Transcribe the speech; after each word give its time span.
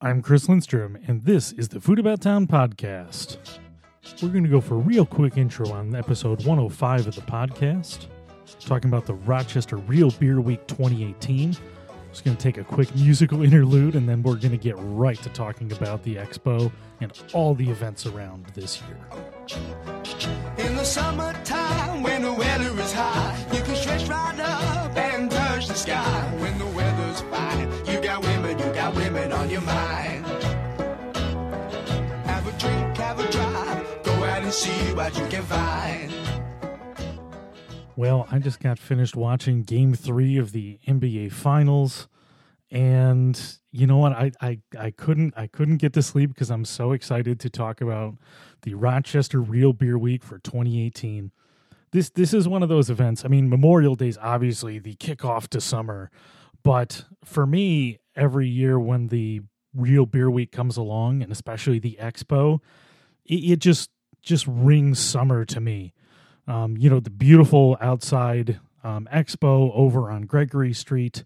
I'm 0.00 0.22
Chris 0.22 0.48
Lindstrom, 0.48 0.98
and 1.06 1.22
this 1.22 1.52
is 1.52 1.68
the 1.68 1.80
Food 1.80 1.98
About 1.98 2.20
Town 2.20 2.46
podcast. 2.46 3.38
We're 4.20 4.28
going 4.28 4.44
to 4.44 4.50
go 4.50 4.60
for 4.60 4.74
a 4.74 4.78
real 4.78 5.06
quick 5.06 5.38
intro 5.38 5.70
on 5.70 5.94
episode 5.94 6.44
105 6.44 7.06
of 7.06 7.14
the 7.14 7.22
podcast, 7.22 8.06
talking 8.60 8.90
about 8.90 9.06
the 9.06 9.14
Rochester 9.14 9.76
Real 9.76 10.10
Beer 10.10 10.40
Week 10.40 10.66
2018. 10.66 11.56
Just 12.10 12.24
going 12.24 12.36
to 12.36 12.42
take 12.42 12.58
a 12.58 12.64
quick 12.64 12.94
musical 12.94 13.42
interlude, 13.42 13.94
and 13.94 14.08
then 14.08 14.22
we're 14.22 14.36
going 14.36 14.50
to 14.50 14.58
get 14.58 14.74
right 14.78 15.20
to 15.22 15.28
talking 15.30 15.72
about 15.72 16.02
the 16.02 16.16
expo 16.16 16.70
and 17.00 17.12
all 17.32 17.54
the 17.54 17.68
events 17.70 18.04
around 18.04 18.44
this 18.54 18.82
year. 18.82 18.98
In 20.58 20.76
the 20.76 20.84
summertime, 20.84 22.02
when 22.02 22.22
the 22.22 22.32
weather 22.32 22.78
is 22.80 22.92
high, 22.92 23.44
you 23.52 23.62
can 23.62 23.74
stretch 23.74 24.06
right 24.08 24.38
up 24.40 24.96
and 24.96 25.30
touch 25.30 25.66
the 25.66 25.74
sky. 25.74 26.36
On 29.44 29.50
your 29.50 29.60
mind. 29.60 30.24
Have 32.24 32.46
a 32.46 32.58
drink, 32.58 32.96
have 32.96 33.20
a 33.20 33.30
drive, 33.30 34.02
go 34.02 34.12
out 34.12 34.42
and 34.42 34.52
see 34.52 34.94
what 34.94 35.14
you 35.18 35.26
can 35.26 35.42
find. 35.42 36.10
Well, 37.94 38.26
I 38.30 38.38
just 38.38 38.58
got 38.58 38.78
finished 38.78 39.14
watching 39.14 39.62
game 39.62 39.92
three 39.92 40.38
of 40.38 40.52
the 40.52 40.78
NBA 40.88 41.32
Finals, 41.32 42.08
and 42.70 43.38
you 43.70 43.86
know 43.86 43.98
what? 43.98 44.12
I, 44.12 44.32
I, 44.40 44.60
I 44.78 44.90
couldn't 44.90 45.34
I 45.36 45.46
couldn't 45.46 45.76
get 45.76 45.92
to 45.92 46.02
sleep 46.02 46.30
because 46.30 46.50
I'm 46.50 46.64
so 46.64 46.92
excited 46.92 47.38
to 47.40 47.50
talk 47.50 47.82
about 47.82 48.14
the 48.62 48.72
Rochester 48.72 49.42
Real 49.42 49.74
Beer 49.74 49.98
Week 49.98 50.24
for 50.24 50.38
2018. 50.38 51.32
This 51.92 52.08
this 52.08 52.32
is 52.32 52.48
one 52.48 52.62
of 52.62 52.70
those 52.70 52.88
events. 52.88 53.26
I 53.26 53.28
mean, 53.28 53.50
Memorial 53.50 53.94
Day 53.94 54.08
is 54.08 54.18
obviously 54.22 54.78
the 54.78 54.96
kickoff 54.96 55.48
to 55.48 55.60
summer, 55.60 56.10
but 56.64 57.04
for 57.24 57.46
me, 57.46 57.98
every 58.16 58.48
year 58.48 58.78
when 58.78 59.08
the 59.08 59.42
Real 59.72 60.06
Beer 60.06 60.30
Week 60.30 60.50
comes 60.50 60.76
along, 60.76 61.22
and 61.22 61.30
especially 61.30 61.78
the 61.78 61.98
Expo, 62.00 62.60
it, 63.24 63.34
it 63.34 63.58
just 63.60 63.90
just 64.22 64.46
rings 64.48 64.98
summer 64.98 65.44
to 65.44 65.60
me 65.60 65.92
um, 66.46 66.76
you 66.76 66.90
know, 66.90 67.00
the 67.00 67.10
beautiful 67.10 67.76
outside 67.80 68.60
um, 68.82 69.08
expo 69.12 69.70
over 69.74 70.10
on 70.10 70.22
Gregory 70.22 70.72
Street 70.72 71.24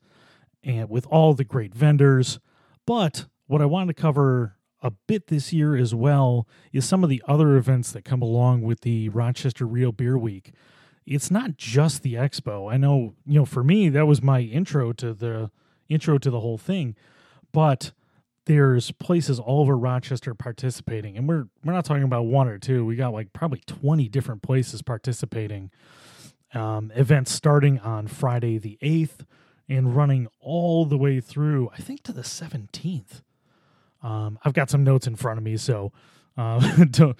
and 0.62 0.89
with 0.89 1.06
all 1.06 1.34
the 1.34 1.45
great 1.45 1.75
vendors. 1.75 2.39
But 2.86 3.27
what 3.47 3.61
I 3.61 3.67
wanted 3.67 3.97
to 3.97 4.00
cover 4.00 4.56
a 4.80 4.91
bit 4.91 5.27
this 5.27 5.52
year 5.52 5.77
as 5.77 5.95
well 5.95 6.47
is 6.73 6.84
some 6.84 7.02
of 7.02 7.11
the 7.11 7.23
other 7.27 7.56
events 7.56 7.91
that 7.92 8.05
come 8.05 8.23
along 8.23 8.62
with 8.62 8.83
the 8.83 9.08
Rochester 9.08 9.67
Real 9.67 9.92
Beer 9.92 10.17
Week. 10.17 10.52
It's 11.09 11.31
not 11.31 11.56
just 11.56 12.03
the 12.03 12.14
expo. 12.14 12.73
I 12.73 12.77
know, 12.77 13.14
you 13.27 13.39
know, 13.39 13.45
for 13.45 13.64
me 13.64 13.89
that 13.89 14.06
was 14.06 14.23
my 14.23 14.41
intro 14.41 14.92
to 14.95 15.14
the 15.14 15.51
intro 15.89 16.19
to 16.19 16.31
the 16.31 16.41
whole 16.41 16.59
thing, 16.59 16.97
but 17.53 17.92
there's 18.45 18.91
places 18.92 19.39
all 19.39 19.61
over 19.61 19.77
Rochester 19.77 20.34
participating, 20.34 21.17
and 21.17 21.29
we're 21.29 21.47
we're 21.64 21.73
not 21.73 21.84
talking 21.84 22.03
about 22.03 22.27
one 22.27 22.48
or 22.48 22.59
two. 22.59 22.84
We 22.84 22.97
got 22.97 23.12
like 23.12 23.33
probably 23.33 23.62
twenty 23.67 24.09
different 24.09 24.42
places 24.42 24.83
participating. 24.83 25.70
Um, 26.55 26.91
events 26.95 27.31
starting 27.31 27.79
on 27.81 28.06
Friday 28.06 28.56
the 28.56 28.79
eighth 28.81 29.27
and 29.69 29.95
running 29.95 30.29
all 30.41 30.86
the 30.86 30.97
way 30.97 31.20
through, 31.20 31.70
I 31.75 31.77
think, 31.77 32.03
to 32.05 32.12
the 32.12 32.25
seventeenth. 32.25 33.23
Um, 34.03 34.39
I've 34.45 34.55
got 34.55 34.70
some 34.70 34.83
notes 34.83 35.06
in 35.06 35.14
front 35.14 35.39
of 35.39 35.45
me, 35.45 35.59
so 35.59 35.92
uh, 36.39 36.84
don't 36.91 37.17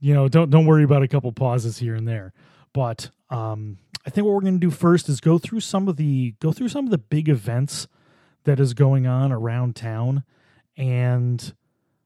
you 0.00 0.14
know 0.14 0.28
don't 0.28 0.50
don't 0.50 0.66
worry 0.66 0.82
about 0.84 1.02
a 1.02 1.08
couple 1.08 1.30
pauses 1.32 1.78
here 1.78 1.94
and 1.94 2.08
there. 2.08 2.32
But 2.74 3.10
um, 3.30 3.78
I 4.04 4.10
think 4.10 4.26
what 4.26 4.34
we're 4.34 4.42
going 4.42 4.60
to 4.60 4.66
do 4.66 4.70
first 4.70 5.08
is 5.08 5.20
go 5.20 5.38
through 5.38 5.60
some 5.60 5.88
of 5.88 5.96
the 5.96 6.34
go 6.40 6.52
through 6.52 6.68
some 6.68 6.84
of 6.84 6.90
the 6.90 6.98
big 6.98 7.30
events 7.30 7.88
that 8.44 8.60
is 8.60 8.74
going 8.74 9.06
on 9.06 9.32
around 9.32 9.74
town 9.74 10.24
and 10.76 11.54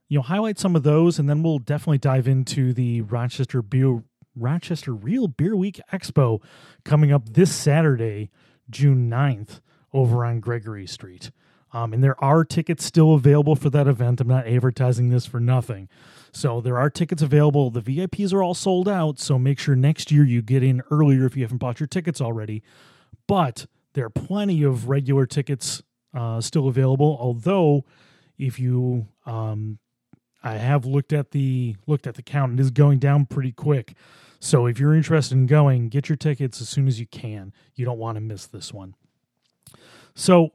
you 0.08 0.18
know 0.18 0.22
highlight 0.22 0.58
some 0.58 0.76
of 0.76 0.84
those 0.84 1.18
and 1.18 1.28
then 1.28 1.42
we'll 1.42 1.58
definitely 1.58 1.98
dive 1.98 2.28
into 2.28 2.72
the 2.72 3.00
Rochester 3.00 3.62
Beer 3.62 4.04
Rochester 4.36 4.94
Real 4.94 5.26
Beer 5.26 5.56
Week 5.56 5.80
Expo 5.92 6.40
coming 6.84 7.12
up 7.12 7.28
this 7.30 7.52
Saturday, 7.52 8.30
June 8.70 9.10
9th 9.10 9.60
over 9.92 10.24
on 10.24 10.38
Gregory 10.38 10.86
Street. 10.86 11.32
Um, 11.72 11.92
and 11.92 12.02
there 12.02 12.22
are 12.22 12.44
tickets 12.44 12.84
still 12.84 13.14
available 13.14 13.54
for 13.54 13.70
that 13.70 13.86
event. 13.86 14.20
I'm 14.20 14.28
not 14.28 14.46
advertising 14.46 15.10
this 15.10 15.26
for 15.26 15.38
nothing. 15.38 15.88
So 16.32 16.60
there 16.60 16.78
are 16.78 16.90
tickets 16.90 17.22
available. 17.22 17.70
The 17.70 17.82
VIPs 17.82 18.32
are 18.32 18.42
all 18.42 18.54
sold 18.54 18.88
out. 18.88 19.18
So 19.18 19.38
make 19.38 19.58
sure 19.58 19.76
next 19.76 20.10
year 20.10 20.24
you 20.24 20.40
get 20.42 20.62
in 20.62 20.82
earlier 20.90 21.26
if 21.26 21.36
you 21.36 21.42
haven't 21.42 21.58
bought 21.58 21.80
your 21.80 21.86
tickets 21.86 22.20
already. 22.20 22.62
But 23.26 23.66
there 23.92 24.06
are 24.06 24.10
plenty 24.10 24.62
of 24.62 24.88
regular 24.88 25.26
tickets 25.26 25.82
uh, 26.14 26.40
still 26.40 26.68
available. 26.68 27.16
Although, 27.20 27.84
if 28.38 28.58
you, 28.58 29.08
um, 29.26 29.78
I 30.42 30.54
have 30.54 30.86
looked 30.86 31.12
at 31.12 31.32
the 31.32 31.76
looked 31.86 32.06
at 32.06 32.14
the 32.14 32.22
count, 32.22 32.54
it 32.54 32.60
is 32.60 32.70
going 32.70 32.98
down 32.98 33.26
pretty 33.26 33.52
quick. 33.52 33.94
So 34.40 34.66
if 34.66 34.78
you're 34.78 34.94
interested 34.94 35.34
in 35.34 35.46
going, 35.46 35.88
get 35.88 36.08
your 36.08 36.16
tickets 36.16 36.60
as 36.60 36.68
soon 36.68 36.86
as 36.86 37.00
you 37.00 37.06
can. 37.06 37.52
You 37.74 37.84
don't 37.84 37.98
want 37.98 38.16
to 38.16 38.20
miss 38.20 38.46
this 38.46 38.72
one. 38.72 38.94
So 40.14 40.52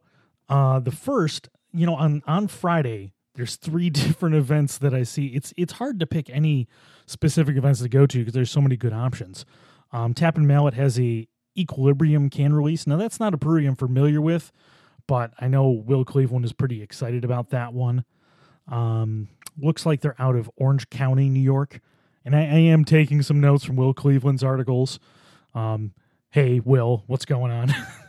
uh, 0.49 0.79
the 0.79 0.91
first, 0.91 1.49
you 1.73 1.85
know, 1.85 1.95
on 1.95 2.21
on 2.27 2.47
Friday, 2.47 3.13
there's 3.35 3.55
three 3.55 3.89
different 3.91 4.35
events 4.35 4.77
that 4.79 4.93
I 4.93 5.03
see. 5.03 5.27
It's 5.27 5.53
it's 5.57 5.73
hard 5.73 5.99
to 5.99 6.07
pick 6.07 6.29
any 6.29 6.67
specific 7.05 7.57
events 7.57 7.81
to 7.81 7.89
go 7.89 8.05
to 8.05 8.17
because 8.19 8.33
there's 8.33 8.51
so 8.51 8.61
many 8.61 8.77
good 8.77 8.93
options. 8.93 9.45
Um, 9.91 10.13
Tap 10.13 10.37
and 10.37 10.47
Mallet 10.47 10.73
has 10.73 10.99
a 10.99 11.27
Equilibrium 11.55 12.29
can 12.29 12.53
release. 12.53 12.87
Now 12.87 12.97
that's 12.97 13.19
not 13.19 13.33
a 13.33 13.37
brewery 13.37 13.67
I'm 13.67 13.75
familiar 13.75 14.21
with 14.21 14.51
but 15.07 15.33
I 15.39 15.47
know 15.47 15.69
Will 15.69 16.05
Cleveland 16.05 16.45
is 16.45 16.53
pretty 16.53 16.81
excited 16.81 17.23
about 17.25 17.49
that 17.49 17.73
one. 17.73 18.05
Um, 18.67 19.29
looks 19.57 19.85
like 19.85 20.01
they're 20.01 20.19
out 20.19 20.35
of 20.35 20.49
Orange 20.55 20.89
County, 20.89 21.29
New 21.29 21.41
York. 21.41 21.79
And 22.25 22.35
I, 22.35 22.39
I 22.39 22.59
am 22.59 22.85
taking 22.85 23.21
some 23.21 23.41
notes 23.41 23.65
from 23.65 23.75
Will 23.75 23.93
Cleveland's 23.93 24.43
articles. 24.43 24.99
Um, 25.53 25.93
hey, 26.29 26.59
Will, 26.61 27.03
what's 27.07 27.25
going 27.25 27.51
on? 27.51 27.73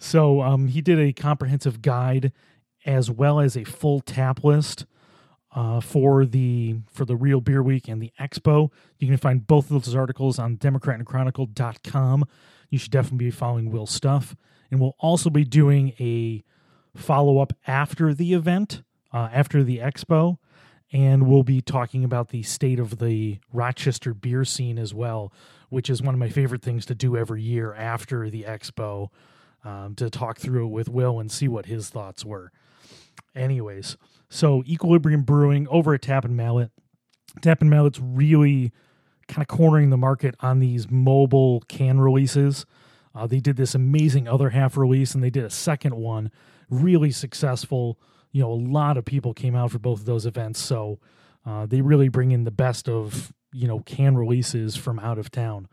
so 0.00 0.40
um, 0.40 0.68
he 0.68 0.80
did 0.80 0.98
a 0.98 1.12
comprehensive 1.12 1.82
guide 1.82 2.32
as 2.84 3.10
well 3.10 3.38
as 3.38 3.56
a 3.56 3.64
full 3.64 4.00
tap 4.00 4.42
list 4.42 4.86
uh, 5.54 5.80
for 5.80 6.24
the 6.24 6.76
for 6.90 7.04
the 7.04 7.16
Real 7.16 7.40
Beer 7.40 7.62
Week 7.62 7.86
and 7.86 8.00
the 8.00 8.10
Expo. 8.18 8.70
You 8.98 9.06
can 9.06 9.16
find 9.18 9.46
both 9.46 9.70
of 9.70 9.84
those 9.84 9.94
articles 9.94 10.38
on 10.38 10.56
DemocratandChronicle.com. 10.56 12.24
You 12.70 12.78
should 12.78 12.90
definitely 12.90 13.26
be 13.26 13.30
following 13.30 13.70
Will's 13.70 13.90
stuff 13.90 14.34
and 14.70 14.80
we'll 14.80 14.96
also 14.98 15.30
be 15.30 15.44
doing 15.44 15.92
a 16.00 16.42
follow 16.96 17.38
up 17.38 17.52
after 17.66 18.14
the 18.14 18.32
event, 18.32 18.82
uh, 19.12 19.28
after 19.32 19.62
the 19.62 19.78
expo, 19.78 20.38
and 20.92 21.26
we'll 21.26 21.42
be 21.42 21.60
talking 21.60 22.04
about 22.04 22.28
the 22.28 22.42
state 22.42 22.78
of 22.78 22.98
the 22.98 23.38
Rochester 23.52 24.14
beer 24.14 24.44
scene 24.44 24.78
as 24.78 24.94
well, 24.94 25.32
which 25.68 25.90
is 25.90 26.02
one 26.02 26.14
of 26.14 26.18
my 26.18 26.28
favorite 26.28 26.62
things 26.62 26.86
to 26.86 26.94
do 26.94 27.16
every 27.16 27.42
year 27.42 27.74
after 27.74 28.30
the 28.30 28.44
expo 28.44 29.08
um, 29.64 29.94
to 29.96 30.10
talk 30.10 30.38
through 30.38 30.66
it 30.66 30.70
with 30.70 30.88
Will 30.88 31.20
and 31.20 31.30
see 31.30 31.48
what 31.48 31.66
his 31.66 31.88
thoughts 31.88 32.24
were. 32.24 32.50
Anyways, 33.34 33.96
so 34.28 34.62
Equilibrium 34.66 35.22
Brewing 35.22 35.68
over 35.68 35.94
at 35.94 36.02
Tap 36.02 36.24
and 36.24 36.36
Mallet. 36.36 36.70
Tap 37.42 37.60
and 37.60 37.70
Mallet's 37.70 38.00
really 38.00 38.72
kind 39.28 39.42
of 39.42 39.48
cornering 39.48 39.90
the 39.90 39.96
market 39.96 40.34
on 40.40 40.58
these 40.58 40.90
mobile 40.90 41.60
can 41.68 42.00
releases. 42.00 42.66
Uh, 43.14 43.26
they 43.26 43.40
did 43.40 43.56
this 43.56 43.74
amazing 43.74 44.28
other 44.28 44.50
half 44.50 44.76
release, 44.76 45.14
and 45.14 45.22
they 45.22 45.30
did 45.30 45.44
a 45.44 45.50
second 45.50 45.94
one, 45.94 46.30
really 46.68 47.10
successful. 47.10 47.98
You 48.32 48.42
know, 48.42 48.52
a 48.52 48.54
lot 48.54 48.96
of 48.96 49.04
people 49.04 49.34
came 49.34 49.54
out 49.54 49.70
for 49.70 49.78
both 49.78 50.00
of 50.00 50.06
those 50.06 50.26
events, 50.26 50.60
so 50.60 50.98
uh, 51.44 51.66
they 51.66 51.80
really 51.80 52.08
bring 52.08 52.30
in 52.32 52.44
the 52.44 52.50
best 52.50 52.88
of 52.88 53.32
you 53.52 53.66
know 53.66 53.80
can 53.80 54.16
releases 54.16 54.76
from 54.76 54.98
out 54.98 55.18
of 55.18 55.30
town. 55.30 55.68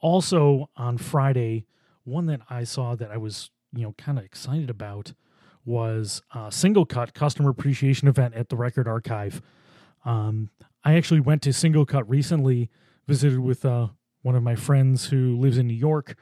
Also 0.00 0.70
on 0.76 0.98
Friday, 0.98 1.66
one 2.06 2.26
that 2.26 2.40
I 2.48 2.64
saw 2.64 2.94
that 2.96 3.10
I 3.10 3.16
was 3.16 3.50
you 3.72 3.82
know 3.82 3.94
kind 3.98 4.18
of 4.18 4.24
excited 4.24 4.70
about 4.70 5.12
was 5.64 6.22
a 6.34 6.50
single 6.52 6.86
cut 6.86 7.12
customer 7.12 7.50
appreciation 7.50 8.08
event 8.08 8.34
at 8.34 8.48
the 8.48 8.56
Record 8.56 8.86
Archive. 8.86 9.42
Um, 10.04 10.50
I 10.84 10.94
actually 10.94 11.20
went 11.20 11.42
to 11.42 11.52
single 11.52 11.84
cut 11.84 12.08
recently, 12.08 12.70
visited 13.06 13.40
with 13.40 13.64
uh, 13.64 13.88
one 14.22 14.36
of 14.36 14.42
my 14.42 14.54
friends 14.54 15.06
who 15.06 15.36
lives 15.36 15.58
in 15.58 15.66
New 15.66 15.74
York 15.74 16.16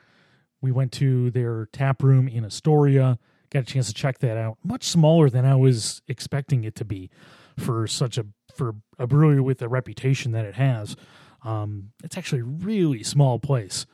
we 0.64 0.72
went 0.72 0.92
to 0.92 1.30
their 1.30 1.68
tap 1.74 2.02
room 2.02 2.26
in 2.26 2.42
Astoria, 2.42 3.18
got 3.50 3.64
a 3.64 3.66
chance 3.66 3.86
to 3.88 3.92
check 3.92 4.20
that 4.20 4.38
out. 4.38 4.56
Much 4.64 4.84
smaller 4.84 5.28
than 5.28 5.44
I 5.44 5.56
was 5.56 6.00
expecting 6.08 6.64
it 6.64 6.74
to 6.76 6.86
be 6.86 7.10
for 7.58 7.86
such 7.86 8.16
a 8.16 8.24
for 8.54 8.76
a 8.98 9.06
brewery 9.06 9.42
with 9.42 9.58
the 9.58 9.68
reputation 9.68 10.32
that 10.32 10.46
it 10.46 10.54
has. 10.54 10.96
Um, 11.44 11.90
it's 12.02 12.16
actually 12.16 12.40
a 12.40 12.44
really 12.44 13.02
small 13.02 13.38
place 13.38 13.84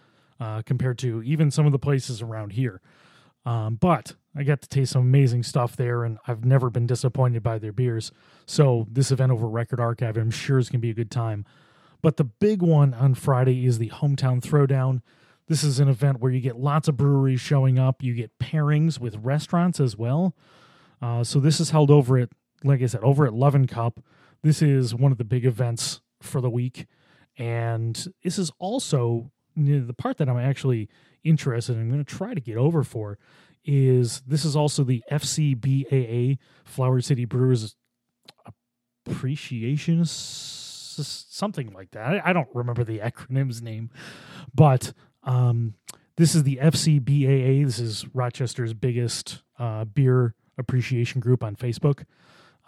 uh, 0.41 0.63
compared 0.65 0.99
to 0.99 1.23
even 1.23 1.51
some 1.51 1.67
of 1.67 1.73
the 1.73 1.79
places 1.79 2.23
around 2.23 2.53
here. 2.53 2.81
Um, 3.47 3.77
but 3.77 4.15
I 4.37 4.43
got 4.43 4.61
to 4.63 4.69
taste 4.69 4.93
some 4.93 5.03
amazing 5.03 5.43
stuff 5.43 5.77
there, 5.77 6.05
and 6.05 6.19
I've 6.27 6.45
never 6.45 6.71
been 6.71 6.87
disappointed 6.87 7.43
by 7.43 7.59
their 7.59 7.73
beers. 7.73 8.13
So 8.47 8.87
this 8.91 9.11
event 9.11 9.33
over 9.33 9.49
Record 9.49 9.81
Archive, 9.81 10.17
I'm 10.17 10.31
sure 10.31 10.59
is 10.59 10.69
going 10.69 10.81
to 10.81 10.87
be 10.87 10.91
a 10.91 10.95
good 10.95 11.11
time. 11.11 11.45
But 12.03 12.17
the 12.17 12.25
big 12.25 12.63
one 12.63 12.95
on 12.95 13.15
Friday 13.15 13.67
is 13.67 13.79
the 13.79 13.91
Hometown 13.91 14.41
Throwdown. 14.41 15.03
This 15.49 15.63
is 15.63 15.81
an 15.81 15.89
event 15.89 16.21
where 16.21 16.31
you 16.31 16.41
get 16.41 16.57
lots 16.57 16.89
of 16.89 16.97
breweries 16.97 17.41
showing 17.41 17.79
up. 17.79 18.03
You 18.03 18.15
get 18.15 18.39
pairings 18.39 18.99
with 18.99 19.17
restaurants 19.17 19.81
as 19.81 19.97
well. 19.97 20.35
Uh, 21.03 21.25
so 21.25 21.41
this 21.41 21.61
is 21.61 21.71
held 21.71 21.91
over 21.91 22.19
at 22.19 22.31
like 22.65 22.83
I 22.83 22.87
said, 22.87 23.03
over 23.03 23.27
at 23.27 23.33
Loving 23.33 23.67
Cup, 23.67 24.01
this 24.43 24.63
is 24.63 24.95
one 24.95 25.13
of 25.13 25.19
the 25.19 25.25
big 25.25 25.45
events 25.45 26.01
for 26.21 26.41
the 26.41 26.51
week. 26.51 26.87
And 27.39 28.07
this 28.23 28.39
is 28.39 28.51
also 28.59 29.31
the 29.67 29.95
part 29.95 30.19
that 30.19 30.29
I'm 30.29 30.39
actually 30.39 30.89
interested 31.25 31.75
in, 31.75 31.83
I'm 31.83 31.91
going 31.91 32.05
to 32.05 32.17
try 32.17 32.35
to 32.35 32.41
get 32.41 32.57
over 32.57 32.83
for 32.83 33.19
is 33.65 34.23
this 34.27 34.45
is 34.45 34.57
also 34.57 34.85
the 34.85 35.03
FCBAA 35.11 36.39
Flower 36.65 37.01
City 37.01 37.25
Brewers 37.25 37.77
Appreciation 39.07 40.05
something 41.03 41.73
like 41.73 41.91
that. 41.93 42.27
I, 42.27 42.33
don't 42.33 42.49
remember 42.55 42.85
the 42.85 42.99
acronym's 42.99 43.62
name, 43.62 43.91
but 44.55 44.93
um, 45.23 45.75
this 46.17 46.35
is 46.35 46.43
the 46.43 46.57
FCBAA. 46.57 47.65
This 47.65 47.79
is 47.79 48.07
Rochester's 48.15 48.75
biggest 48.75 49.43
uh, 49.59 49.85
beer 49.85 50.35
appreciation 50.59 51.21
group 51.21 51.43
on 51.43 51.57
Facebook. 51.57 52.05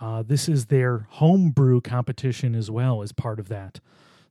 Uh, 0.00 0.23
this 0.23 0.49
is 0.49 0.67
their 0.67 1.06
homebrew 1.11 1.81
competition 1.81 2.55
as 2.55 2.71
well 2.71 3.03
as 3.03 3.12
part 3.12 3.39
of 3.39 3.49
that. 3.49 3.81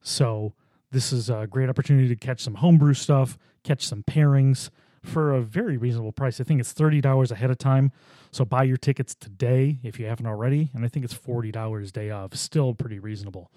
So 0.02 0.54
this 0.92 1.12
is 1.12 1.28
a 1.28 1.46
great 1.50 1.68
opportunity 1.68 2.08
to 2.08 2.16
catch 2.16 2.40
some 2.40 2.54
homebrew 2.54 2.94
stuff, 2.94 3.36
catch 3.64 3.86
some 3.86 4.02
pairings 4.04 4.70
for 5.02 5.32
a 5.32 5.42
very 5.42 5.76
reasonable 5.76 6.12
price. 6.12 6.40
I 6.40 6.44
think 6.44 6.60
it's 6.60 6.72
thirty 6.72 7.00
dollars 7.00 7.30
ahead 7.30 7.50
of 7.50 7.58
time. 7.58 7.90
So 8.30 8.44
buy 8.44 8.62
your 8.62 8.76
tickets 8.76 9.14
today 9.14 9.78
if 9.82 9.98
you 9.98 10.06
haven't 10.06 10.26
already, 10.26 10.70
and 10.74 10.84
I 10.84 10.88
think 10.88 11.04
it's 11.04 11.14
forty 11.14 11.50
dollars 11.50 11.90
day 11.90 12.10
of. 12.10 12.36
Still 12.38 12.74
pretty 12.74 12.98
reasonable. 12.98 13.50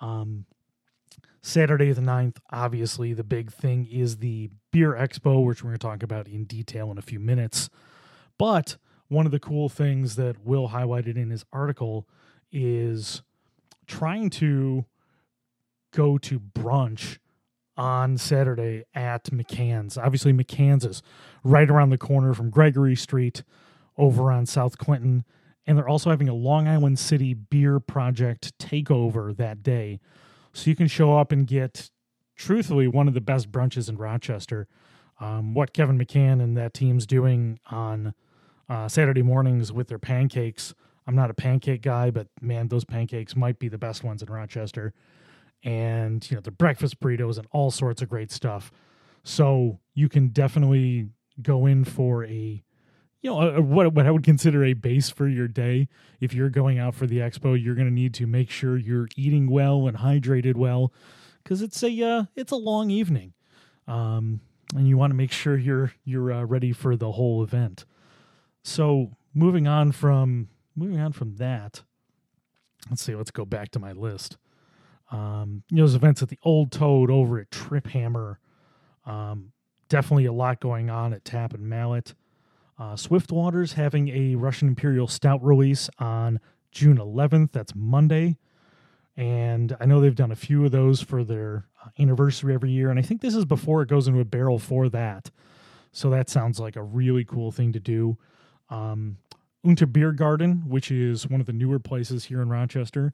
Um, 0.00 0.46
Saturday 1.42 1.92
the 1.92 2.00
9th, 2.00 2.36
obviously 2.50 3.12
the 3.14 3.24
big 3.24 3.50
thing 3.50 3.86
is 3.90 4.18
the 4.18 4.48
beer 4.70 4.92
expo, 4.92 5.44
which 5.44 5.62
we're 5.62 5.70
going 5.70 5.78
to 5.78 5.86
talk 5.86 6.02
about 6.02 6.28
in 6.28 6.44
detail 6.44 6.90
in 6.92 6.98
a 6.98 7.02
few 7.02 7.18
minutes. 7.18 7.68
But 8.38 8.76
one 9.08 9.26
of 9.26 9.32
the 9.32 9.40
cool 9.40 9.68
things 9.68 10.14
that 10.16 10.44
Will 10.44 10.68
highlighted 10.68 11.16
in 11.16 11.30
his 11.30 11.44
article 11.52 12.08
is 12.52 13.22
trying 13.86 14.30
to 14.30 14.84
go 15.92 16.18
to 16.18 16.40
brunch 16.40 17.18
on 17.76 18.18
Saturday 18.18 18.84
at 18.94 19.24
McCann's. 19.26 19.96
Obviously, 19.96 20.32
McCann's 20.32 20.84
is 20.84 21.02
right 21.42 21.70
around 21.70 21.90
the 21.90 21.98
corner 21.98 22.34
from 22.34 22.50
Gregory 22.50 22.96
Street 22.96 23.42
over 23.96 24.30
on 24.30 24.46
South 24.46 24.78
Clinton. 24.78 25.24
And 25.66 25.78
they're 25.78 25.88
also 25.88 26.10
having 26.10 26.28
a 26.28 26.34
Long 26.34 26.66
Island 26.66 26.98
City 26.98 27.34
beer 27.34 27.78
project 27.78 28.58
takeover 28.58 29.36
that 29.36 29.62
day. 29.62 30.00
So 30.52 30.68
you 30.68 30.76
can 30.76 30.88
show 30.88 31.16
up 31.16 31.32
and 31.32 31.46
get, 31.46 31.90
truthfully, 32.36 32.88
one 32.88 33.08
of 33.08 33.14
the 33.14 33.20
best 33.20 33.50
brunches 33.52 33.88
in 33.88 33.96
Rochester. 33.96 34.66
Um, 35.20 35.54
what 35.54 35.72
Kevin 35.72 35.98
McCann 35.98 36.42
and 36.42 36.56
that 36.56 36.74
team's 36.74 37.06
doing 37.06 37.60
on 37.70 38.12
uh, 38.68 38.88
Saturday 38.88 39.22
mornings 39.22 39.72
with 39.72 39.88
their 39.88 39.98
pancakes. 39.98 40.74
I'm 41.06 41.14
not 41.14 41.30
a 41.30 41.34
pancake 41.34 41.82
guy, 41.82 42.10
but 42.10 42.28
man, 42.40 42.68
those 42.68 42.84
pancakes 42.84 43.36
might 43.36 43.58
be 43.58 43.68
the 43.68 43.78
best 43.78 44.02
ones 44.02 44.22
in 44.22 44.30
Rochester. 44.30 44.92
And, 45.64 46.28
you 46.30 46.36
know, 46.36 46.40
the 46.40 46.50
breakfast 46.50 47.00
burritos 47.00 47.38
and 47.38 47.46
all 47.52 47.70
sorts 47.70 48.02
of 48.02 48.08
great 48.08 48.32
stuff. 48.32 48.72
So 49.22 49.78
you 49.94 50.08
can 50.08 50.28
definitely 50.28 51.10
go 51.40 51.66
in 51.66 51.84
for 51.84 52.24
a, 52.24 52.62
you 53.20 53.30
know, 53.30 53.40
a, 53.40 53.62
what, 53.62 53.92
what 53.94 54.06
I 54.06 54.10
would 54.10 54.24
consider 54.24 54.64
a 54.64 54.72
base 54.72 55.08
for 55.10 55.28
your 55.28 55.46
day. 55.46 55.88
If 56.20 56.34
you're 56.34 56.50
going 56.50 56.78
out 56.78 56.94
for 56.94 57.06
the 57.06 57.18
expo, 57.18 57.62
you're 57.62 57.76
going 57.76 57.86
to 57.86 57.94
need 57.94 58.14
to 58.14 58.26
make 58.26 58.50
sure 58.50 58.76
you're 58.76 59.08
eating 59.16 59.48
well 59.48 59.86
and 59.86 59.98
hydrated 59.98 60.56
well 60.56 60.92
because 61.42 61.62
it's 61.62 61.82
a, 61.82 62.02
uh, 62.02 62.24
it's 62.34 62.52
a 62.52 62.56
long 62.56 62.90
evening. 62.90 63.32
Um, 63.86 64.40
and 64.74 64.88
you 64.88 64.96
want 64.96 65.10
to 65.10 65.16
make 65.16 65.32
sure 65.32 65.56
you're, 65.56 65.92
you're 66.04 66.32
uh, 66.32 66.42
ready 66.42 66.72
for 66.72 66.96
the 66.96 67.12
whole 67.12 67.42
event. 67.42 67.84
So 68.64 69.12
moving 69.34 69.66
on 69.66 69.92
from 69.92 70.48
moving 70.74 70.98
on 70.98 71.12
from 71.12 71.36
that, 71.36 71.82
let's 72.90 73.02
see. 73.02 73.14
Let's 73.14 73.30
go 73.30 73.44
back 73.44 73.70
to 73.72 73.78
my 73.78 73.92
list. 73.92 74.36
Um, 75.12 75.62
you 75.68 75.76
know, 75.76 75.82
those 75.82 75.94
events 75.94 76.22
at 76.22 76.30
the 76.30 76.38
Old 76.42 76.72
Toad 76.72 77.10
over 77.10 77.38
at 77.38 77.50
Trip 77.50 77.86
Hammer. 77.88 78.40
Um, 79.04 79.52
definitely 79.88 80.24
a 80.24 80.32
lot 80.32 80.58
going 80.58 80.88
on 80.88 81.12
at 81.12 81.24
Tap 81.24 81.52
and 81.52 81.68
Mallet. 81.68 82.14
Uh, 82.78 82.96
Swiftwater's 82.96 83.74
having 83.74 84.08
a 84.08 84.34
Russian 84.34 84.68
Imperial 84.68 85.06
Stout 85.06 85.44
release 85.44 85.90
on 85.98 86.40
June 86.72 86.96
11th. 86.96 87.52
That's 87.52 87.74
Monday. 87.74 88.38
And 89.14 89.76
I 89.78 89.84
know 89.84 90.00
they've 90.00 90.14
done 90.14 90.32
a 90.32 90.36
few 90.36 90.64
of 90.64 90.72
those 90.72 91.02
for 91.02 91.22
their 91.22 91.66
uh, 91.84 91.90
anniversary 92.00 92.54
every 92.54 92.70
year. 92.70 92.88
And 92.88 92.98
I 92.98 93.02
think 93.02 93.20
this 93.20 93.34
is 93.34 93.44
before 93.44 93.82
it 93.82 93.88
goes 93.90 94.08
into 94.08 94.20
a 94.20 94.24
barrel 94.24 94.58
for 94.58 94.88
that. 94.88 95.30
So 95.92 96.08
that 96.08 96.30
sounds 96.30 96.58
like 96.58 96.76
a 96.76 96.82
really 96.82 97.24
cool 97.24 97.52
thing 97.52 97.72
to 97.74 97.80
do. 97.80 98.16
Um, 98.70 99.18
Unter 99.62 99.84
Beer 99.84 100.12
Garden, 100.12 100.62
which 100.66 100.90
is 100.90 101.28
one 101.28 101.40
of 101.40 101.46
the 101.46 101.52
newer 101.52 101.78
places 101.78 102.24
here 102.24 102.40
in 102.40 102.48
Rochester, 102.48 103.12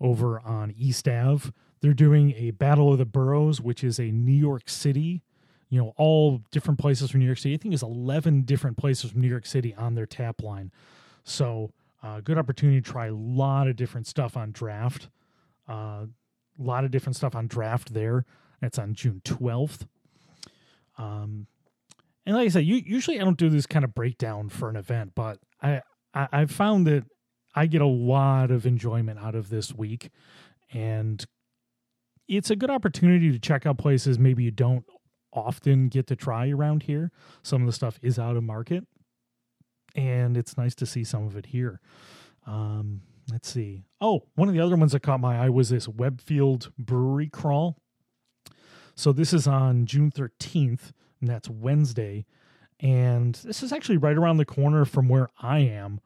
over 0.00 0.40
on 0.40 0.74
East 0.76 1.08
Ave. 1.08 1.50
They're 1.80 1.94
doing 1.94 2.32
a 2.36 2.50
Battle 2.52 2.92
of 2.92 2.98
the 2.98 3.06
Boroughs, 3.06 3.60
which 3.60 3.82
is 3.82 3.98
a 3.98 4.10
New 4.10 4.32
York 4.32 4.68
City, 4.68 5.22
you 5.68 5.80
know, 5.80 5.94
all 5.96 6.42
different 6.50 6.78
places 6.78 7.10
from 7.10 7.20
New 7.20 7.26
York 7.26 7.38
City. 7.38 7.54
I 7.54 7.58
think 7.58 7.72
there's 7.72 7.82
11 7.82 8.42
different 8.42 8.76
places 8.76 9.10
from 9.10 9.20
New 9.20 9.28
York 9.28 9.46
City 9.46 9.74
on 9.74 9.94
their 9.94 10.06
tap 10.06 10.42
line. 10.42 10.70
So, 11.24 11.72
uh, 12.02 12.20
good 12.20 12.38
opportunity 12.38 12.80
to 12.80 12.90
try 12.90 13.06
a 13.06 13.14
lot 13.14 13.68
of 13.68 13.76
different 13.76 14.06
stuff 14.06 14.36
on 14.36 14.52
draft. 14.52 15.08
A 15.68 15.72
uh, 15.72 16.06
lot 16.58 16.84
of 16.84 16.90
different 16.90 17.16
stuff 17.16 17.34
on 17.34 17.46
draft 17.46 17.92
there. 17.92 18.24
That's 18.60 18.78
on 18.78 18.94
June 18.94 19.20
12th. 19.24 19.86
Um, 20.98 21.46
and 22.26 22.36
like 22.36 22.46
I 22.46 22.48
said, 22.48 22.64
you, 22.64 22.76
usually 22.76 23.20
I 23.20 23.24
don't 23.24 23.38
do 23.38 23.48
this 23.48 23.66
kind 23.66 23.84
of 23.84 23.94
breakdown 23.94 24.48
for 24.48 24.68
an 24.68 24.76
event, 24.76 25.12
but 25.14 25.38
I, 25.62 25.82
I 26.14 26.28
I've 26.32 26.50
found 26.50 26.86
that 26.86 27.04
I 27.54 27.66
get 27.66 27.80
a 27.80 27.86
lot 27.86 28.50
of 28.50 28.66
enjoyment 28.66 29.18
out 29.18 29.34
of 29.34 29.50
this 29.50 29.74
week, 29.74 30.10
and 30.72 31.24
it's 32.28 32.50
a 32.50 32.56
good 32.56 32.70
opportunity 32.70 33.32
to 33.32 33.38
check 33.38 33.66
out 33.66 33.78
places 33.78 34.18
maybe 34.18 34.44
you 34.44 34.50
don't 34.50 34.84
often 35.32 35.88
get 35.88 36.06
to 36.08 36.16
try 36.16 36.48
around 36.50 36.84
here. 36.84 37.10
Some 37.42 37.62
of 37.62 37.66
the 37.66 37.72
stuff 37.72 37.98
is 38.02 38.18
out 38.18 38.36
of 38.36 38.44
market, 38.44 38.86
and 39.94 40.36
it's 40.36 40.56
nice 40.56 40.74
to 40.76 40.86
see 40.86 41.04
some 41.04 41.26
of 41.26 41.36
it 41.36 41.46
here. 41.46 41.80
Um, 42.46 43.02
let's 43.30 43.48
see. 43.48 43.84
Oh, 44.00 44.22
one 44.34 44.48
of 44.48 44.54
the 44.54 44.60
other 44.60 44.76
ones 44.76 44.92
that 44.92 45.02
caught 45.02 45.20
my 45.20 45.38
eye 45.38 45.50
was 45.50 45.70
this 45.70 45.88
Webfield 45.88 46.72
Brewery 46.78 47.28
Crawl. 47.28 47.76
So 48.94 49.12
this 49.12 49.32
is 49.32 49.46
on 49.46 49.86
June 49.86 50.10
13th 50.10 50.92
and 51.20 51.28
that's 51.28 51.48
Wednesday. 51.48 52.26
And 52.80 53.34
this 53.36 53.62
is 53.62 53.72
actually 53.72 53.98
right 53.98 54.16
around 54.16 54.38
the 54.38 54.44
corner 54.44 54.84
from 54.84 55.08
where 55.08 55.28
I 55.40 55.58
am. 55.60 56.00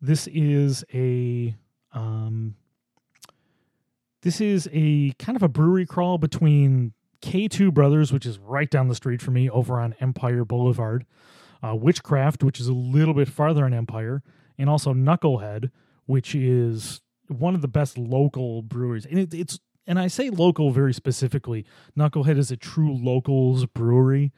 This 0.00 0.26
is 0.28 0.84
a 0.94 1.54
um, 1.92 2.54
this 4.22 4.40
is 4.40 4.68
a 4.72 5.12
kind 5.18 5.36
of 5.36 5.42
a 5.42 5.48
brewery 5.48 5.86
crawl 5.86 6.18
between 6.18 6.92
K2 7.22 7.72
Brothers, 7.72 8.12
which 8.12 8.26
is 8.26 8.38
right 8.38 8.70
down 8.70 8.88
the 8.88 8.94
street 8.94 9.20
from 9.20 9.34
me 9.34 9.50
over 9.50 9.78
on 9.78 9.94
Empire 10.00 10.44
Boulevard, 10.44 11.04
uh, 11.62 11.74
Witchcraft, 11.74 12.42
which 12.42 12.60
is 12.60 12.68
a 12.68 12.72
little 12.72 13.14
bit 13.14 13.28
farther 13.28 13.64
on 13.64 13.74
Empire, 13.74 14.22
and 14.58 14.70
also 14.70 14.94
Knucklehead, 14.94 15.70
which 16.06 16.34
is 16.34 17.00
one 17.28 17.54
of 17.54 17.60
the 17.60 17.68
best 17.68 17.98
local 17.98 18.62
breweries. 18.62 19.06
And 19.06 19.18
it, 19.18 19.34
it's 19.34 19.58
and 19.86 19.98
I 19.98 20.06
say 20.06 20.30
local 20.30 20.70
very 20.70 20.94
specifically. 20.94 21.66
Knucklehead 21.98 22.38
is 22.38 22.50
a 22.50 22.56
true 22.56 22.94
locals 22.94 23.66
brewery. 23.66 24.32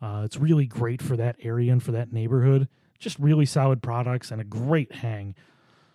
Uh, 0.00 0.22
it's 0.24 0.36
really 0.36 0.66
great 0.66 1.00
for 1.00 1.16
that 1.16 1.36
area 1.40 1.72
and 1.72 1.82
for 1.82 1.92
that 1.92 2.12
neighborhood. 2.12 2.68
Just 2.98 3.18
really 3.18 3.46
solid 3.46 3.82
products 3.82 4.30
and 4.30 4.40
a 4.40 4.44
great 4.44 4.92
hang. 4.92 5.34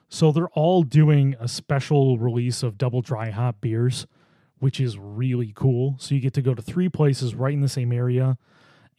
So 0.10 0.31
they're 0.31 0.50
all 0.50 0.84
doing 0.84 1.36
a 1.39 1.48
special 1.48 2.17
release 2.17 2.63
of 2.63 2.77
double 2.77 3.01
dry 3.01 3.29
hop 3.29 3.62
beers, 3.62 4.05
which 4.60 4.79
is 4.79 4.98
really 4.98 5.53
cool. 5.55 5.96
So 6.00 6.15
you 6.15 6.22
get 6.22 6.34
to 6.34 6.41
go 6.41 6.53
to 6.53 6.62
three 6.62 6.89
places 6.89 7.34
right 7.34 7.53
in 7.53 7.62
the 7.62 7.70
same 7.70 7.91
area, 7.93 8.38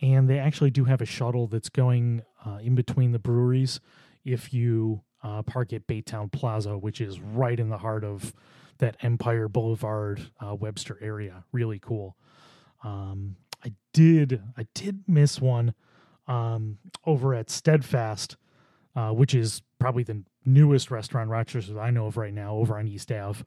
and 0.01 0.29
they 0.29 0.39
actually 0.39 0.71
do 0.71 0.85
have 0.85 1.01
a 1.01 1.07
shuttle 1.07 1.47
that's 1.47 1.69
going 1.69 2.23
uh, 2.45 2.59
in 2.63 2.75
between 2.75 3.13
the 3.13 3.19
breweries 3.19 3.79
if 4.25 4.55
you 4.55 5.03
uh, 5.23 5.43
park 5.43 5.73
at 5.73 5.87
Baytown 5.87 6.33
Plaza, 6.33 6.79
which 6.79 7.01
is 7.01 7.21
right 7.21 7.59
in 7.61 7.69
the 7.69 7.79
heart 7.79 8.05
of 8.05 8.35
that 8.79 8.97
Empire 9.03 9.49
Boulevard, 9.49 10.31
uh, 10.41 10.55
Webster 10.55 10.99
area. 11.01 11.45
Really 11.53 11.79
cool. 11.79 12.17
Um, 12.83 13.37
I 13.65 13.73
did 13.93 14.43
I 14.57 14.67
did 14.75 15.05
miss 15.07 15.41
one 15.41 15.75
um, 16.27 16.79
over 17.07 17.35
at 17.35 17.51
Steadfast, 17.51 18.37
uh, 18.95 19.11
which 19.11 19.35
is 19.35 19.63
probably 19.79 20.03
the 20.03 20.23
newest 20.45 20.91
restaurant 20.91 21.31
Rochester 21.31 21.81
I 21.81 21.91
know 21.91 22.07
of 22.07 22.17
right 22.17 22.35
now, 22.35 22.57
over 22.57 22.79
on 22.79 22.89
East 22.89 23.11
Ave. 23.11 23.45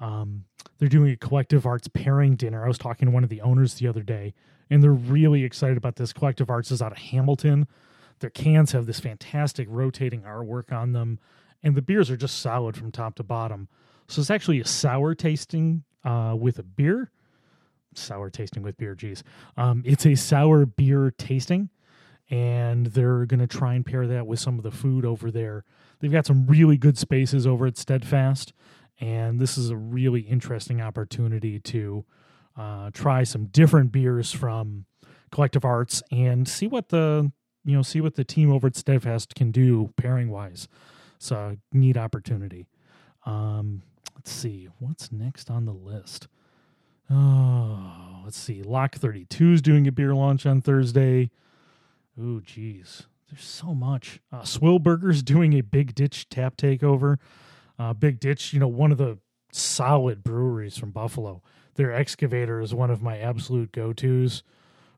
Um, 0.00 0.44
they're 0.78 0.88
doing 0.88 1.12
a 1.12 1.16
collective 1.16 1.66
arts 1.66 1.88
pairing 1.88 2.36
dinner. 2.36 2.64
I 2.64 2.68
was 2.68 2.78
talking 2.78 3.06
to 3.06 3.12
one 3.12 3.24
of 3.24 3.30
the 3.30 3.42
owners 3.42 3.74
the 3.74 3.86
other 3.86 4.02
day, 4.02 4.34
and 4.70 4.82
they're 4.82 4.92
really 4.92 5.44
excited 5.44 5.76
about 5.76 5.96
this. 5.96 6.12
Collective 6.12 6.48
Arts 6.48 6.70
is 6.70 6.80
out 6.80 6.92
of 6.92 6.98
Hamilton. 6.98 7.66
Their 8.20 8.30
cans 8.30 8.72
have 8.72 8.86
this 8.86 9.00
fantastic 9.00 9.66
rotating 9.70 10.22
artwork 10.22 10.72
on 10.72 10.92
them, 10.92 11.18
and 11.62 11.74
the 11.74 11.82
beers 11.82 12.10
are 12.10 12.16
just 12.16 12.38
solid 12.38 12.76
from 12.76 12.92
top 12.92 13.14
to 13.16 13.22
bottom. 13.22 13.68
So 14.08 14.20
it's 14.20 14.30
actually 14.30 14.60
a 14.60 14.66
sour 14.66 15.14
tasting 15.14 15.84
uh, 16.04 16.34
with 16.38 16.58
a 16.58 16.62
beer. 16.62 17.10
Sour 17.94 18.30
tasting 18.30 18.62
with 18.62 18.76
beer, 18.76 18.94
geez. 18.94 19.22
Um, 19.56 19.82
it's 19.84 20.06
a 20.06 20.14
sour 20.14 20.64
beer 20.64 21.12
tasting, 21.16 21.68
and 22.30 22.86
they're 22.86 23.26
going 23.26 23.40
to 23.40 23.46
try 23.46 23.74
and 23.74 23.84
pair 23.84 24.06
that 24.06 24.26
with 24.26 24.38
some 24.38 24.56
of 24.56 24.62
the 24.62 24.70
food 24.70 25.04
over 25.04 25.30
there. 25.30 25.64
They've 25.98 26.12
got 26.12 26.26
some 26.26 26.46
really 26.46 26.76
good 26.76 26.96
spaces 26.96 27.46
over 27.46 27.66
at 27.66 27.76
Steadfast, 27.76 28.52
and 29.00 29.40
this 29.40 29.58
is 29.58 29.70
a 29.70 29.76
really 29.76 30.20
interesting 30.20 30.80
opportunity 30.80 31.58
to 31.58 32.04
uh, 32.56 32.90
try 32.92 33.24
some 33.24 33.46
different 33.46 33.92
beers 33.92 34.32
from 34.32 34.86
Collective 35.32 35.64
Arts 35.64 36.02
and 36.10 36.46
see 36.48 36.66
what 36.66 36.88
the 36.88 37.32
you 37.64 37.76
know 37.76 37.82
see 37.82 38.00
what 38.00 38.14
the 38.14 38.24
team 38.24 38.50
over 38.52 38.68
at 38.68 38.76
Steadfast 38.76 39.34
can 39.34 39.50
do 39.50 39.92
pairing 39.96 40.30
wise. 40.30 40.68
It's 41.16 41.30
a 41.30 41.58
neat 41.72 41.96
opportunity. 41.96 42.66
Um, 43.26 43.82
let's 44.14 44.32
see 44.32 44.68
what's 44.78 45.12
next 45.12 45.50
on 45.50 45.66
the 45.66 45.72
list. 45.72 46.28
Oh, 47.10 48.20
let's 48.24 48.38
see. 48.38 48.62
Lock 48.62 48.94
32 48.94 49.52
is 49.52 49.62
doing 49.62 49.86
a 49.86 49.92
beer 49.92 50.14
launch 50.14 50.46
on 50.46 50.62
Thursday. 50.62 51.30
Oh, 52.18 52.40
geez. 52.40 53.06
There's 53.30 53.44
so 53.44 53.74
much. 53.74 54.20
Uh, 54.32 54.42
Swillburger's 54.42 55.22
doing 55.22 55.54
a 55.54 55.60
Big 55.60 55.94
Ditch 55.94 56.28
tap 56.28 56.56
takeover. 56.56 57.18
Uh, 57.78 57.92
Big 57.92 58.20
Ditch, 58.20 58.52
you 58.52 58.60
know, 58.60 58.68
one 58.68 58.92
of 58.92 58.98
the 58.98 59.18
solid 59.52 60.22
breweries 60.22 60.76
from 60.76 60.90
Buffalo. 60.90 61.42
Their 61.74 61.92
excavator 61.92 62.60
is 62.60 62.74
one 62.74 62.90
of 62.90 63.02
my 63.02 63.18
absolute 63.18 63.72
go 63.72 63.92
tos 63.92 64.42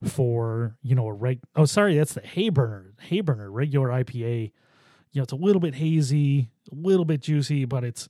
for, 0.02 0.76
you 0.82 0.94
know, 0.94 1.06
a 1.06 1.12
reg. 1.12 1.40
Oh, 1.54 1.64
sorry, 1.64 1.96
that's 1.96 2.14
the 2.14 2.22
Hayburner. 2.22 2.92
Hayburner, 3.10 3.48
regular 3.50 3.88
IPA. 3.88 4.52
You 5.12 5.20
know, 5.20 5.22
it's 5.22 5.32
a 5.32 5.36
little 5.36 5.60
bit 5.60 5.74
hazy, 5.74 6.50
a 6.70 6.74
little 6.74 7.04
bit 7.04 7.20
juicy, 7.20 7.66
but 7.66 7.84
it's 7.84 8.08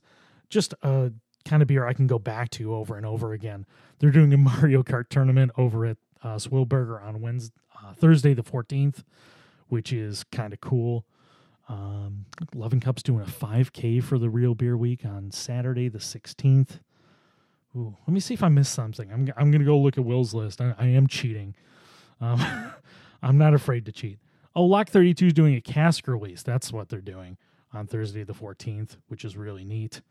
just 0.49 0.73
a 0.81 1.11
kind 1.45 1.61
of 1.61 1.67
beer 1.67 1.85
I 1.85 1.93
can 1.93 2.07
go 2.07 2.17
back 2.17 2.49
to 2.51 2.73
over 2.73 2.95
and 2.95 3.05
over 3.05 3.33
again. 3.33 3.65
They're 3.99 4.11
doing 4.11 4.33
a 4.33 4.37
Mario 4.37 4.83
Kart 4.83 5.09
tournament 5.09 5.51
over 5.57 5.85
at 5.85 5.97
uh, 6.23 6.35
Swillburger 6.35 7.01
on 7.01 7.21
Wednesday, 7.21 7.53
uh, 7.83 7.93
Thursday 7.93 8.33
the 8.33 8.43
14th, 8.43 9.03
which 9.67 9.91
is 9.91 10.23
kind 10.31 10.53
of 10.53 10.61
cool. 10.61 11.05
Um, 11.69 12.25
Loving 12.53 12.79
Cup's 12.79 13.03
doing 13.03 13.21
a 13.21 13.29
5K 13.29 14.03
for 14.03 14.17
the 14.17 14.29
Real 14.29 14.53
Beer 14.55 14.75
Week 14.77 15.05
on 15.05 15.31
Saturday 15.31 15.89
the 15.89 15.99
16th. 15.99 16.79
Ooh, 17.75 17.97
let 18.05 18.13
me 18.13 18.19
see 18.19 18.33
if 18.33 18.43
I 18.43 18.49
missed 18.49 18.73
something. 18.73 19.11
I'm 19.11 19.31
I'm 19.35 19.49
gonna 19.49 19.63
go 19.63 19.79
look 19.79 19.97
at 19.97 20.05
Will's 20.05 20.33
list. 20.33 20.61
I, 20.61 20.75
I 20.77 20.87
am 20.87 21.07
cheating. 21.07 21.55
Um, 22.21 22.39
I'm 23.23 23.37
not 23.37 23.53
afraid 23.53 23.85
to 23.85 23.91
cheat. 23.91 24.19
Oh, 24.55 24.65
Lock 24.65 24.89
32 24.89 25.27
is 25.27 25.33
doing 25.33 25.55
a 25.55 25.61
cask 25.61 26.07
release. 26.07 26.43
That's 26.43 26.71
what 26.71 26.89
they're 26.89 27.01
doing 27.01 27.37
on 27.73 27.87
Thursday 27.87 28.23
the 28.23 28.33
14th, 28.33 28.97
which 29.07 29.25
is 29.25 29.35
really 29.35 29.63
neat. 29.63 30.01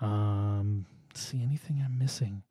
Um, 0.00 0.86
see 1.14 1.42
anything 1.42 1.80
I'm 1.84 1.98
missing? 1.98 2.42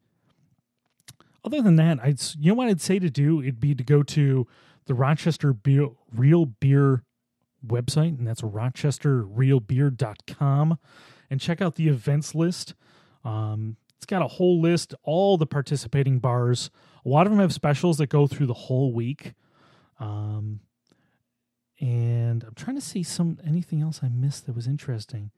Other 1.44 1.62
than 1.62 1.76
that, 1.78 2.00
I'd 2.02 2.22
you 2.40 2.52
know 2.52 2.56
what 2.56 2.68
I'd 2.68 2.82
say 2.82 3.00
to 3.00 3.10
do? 3.10 3.42
It'd 3.42 3.60
be 3.60 3.74
to 3.76 3.84
go 3.84 4.04
to 4.04 4.48
the 4.86 4.94
Rochester 4.94 5.54
Beer, 5.54 5.88
Real 6.14 6.46
Beer 6.46 7.04
website, 7.66 8.18
and 8.18 8.28
that's 8.28 8.42
rochesterrealbeer.com, 8.42 10.78
and 11.30 11.40
check 11.40 11.62
out 11.62 11.76
the 11.76 11.88
events 11.88 12.36
list. 12.36 12.74
Um, 13.24 13.78
it's 13.98 14.06
got 14.06 14.22
a 14.22 14.28
whole 14.28 14.60
list, 14.62 14.94
all 15.04 15.38
the 15.38 15.46
participating 15.46 16.20
bars. 16.20 16.70
A 17.06 17.10
lot 17.10 17.28
of 17.28 17.32
them 17.32 17.40
have 17.40 17.54
specials 17.54 17.98
that 17.98 18.08
go 18.08 18.28
through 18.28 18.48
the 18.48 18.54
whole 18.54 18.94
week. 18.94 19.34
Um, 20.00 20.62
and 21.80 22.44
I'm 22.44 22.56
trying 22.56 22.76
to 22.76 22.82
see 22.82 23.04
some 23.04 23.38
anything 23.46 23.82
else 23.82 24.02
I 24.04 24.10
missed 24.10 24.46
that 24.46 24.56
was 24.56 24.68
interesting. 24.68 25.32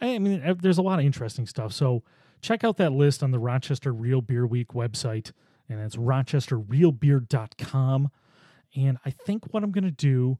I 0.00 0.18
mean, 0.18 0.42
uh, 0.44 0.54
there's 0.60 0.78
a 0.78 0.82
lot 0.82 0.98
of 0.98 1.04
interesting 1.04 1.46
stuff. 1.46 1.72
So 1.72 2.02
check 2.40 2.64
out 2.64 2.76
that 2.78 2.92
list 2.92 3.22
on 3.22 3.30
the 3.30 3.38
Rochester 3.38 3.92
Real 3.92 4.20
Beer 4.20 4.46
Week 4.46 4.68
website, 4.68 5.32
and 5.68 5.80
it's 5.80 5.96
rochesterrealbeer.com. 5.96 8.10
And 8.74 8.98
I 9.04 9.10
think 9.10 9.52
what 9.52 9.62
I'm 9.62 9.72
going 9.72 9.84
to 9.84 9.90
do 9.90 10.38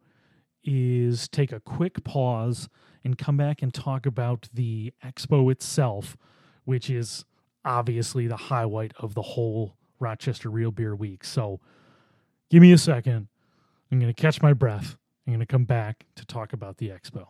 is 0.63 1.29
take 1.29 1.53
a 1.53 1.61
quick 1.61 2.05
pause 2.05 2.69
and 3.05 3.17
come 3.17 3.37
back 3.37 3.63
and 3.63 3.73
talk 3.73 4.05
about 4.05 4.49
the 4.53 4.93
expo 5.05 5.51
itself, 5.51 6.17
which 6.65 6.91
is 6.91 7.25
obviously 7.65 8.27
the 8.27 8.37
highlight 8.37 8.93
of 8.99 9.15
the 9.15 9.23
whole 9.23 9.77
Rochester 10.01 10.51
Real 10.51 10.71
Beer 10.71 10.95
Week. 10.95 11.25
So 11.25 11.61
give 12.51 12.61
me 12.61 12.73
a 12.73 12.79
second. 12.79 13.29
I'm 13.91 14.01
going 14.01 14.13
to 14.13 14.21
catch 14.21 14.43
my 14.43 14.53
breath. 14.53 14.97
I'm 15.27 15.33
going 15.33 15.41
to 15.41 15.47
come 15.47 15.65
back 15.65 16.07
to 16.17 16.25
talk 16.25 16.53
about 16.53 16.79
the 16.79 16.89
expo. 16.89 17.27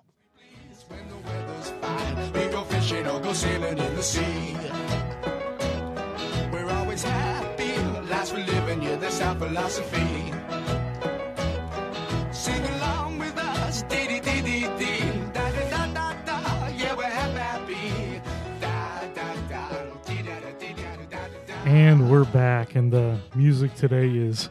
And 21.64 22.10
we're 22.10 22.24
back, 22.26 22.76
and 22.76 22.92
the 22.92 23.18
music 23.34 23.74
today 23.74 24.08
is 24.08 24.48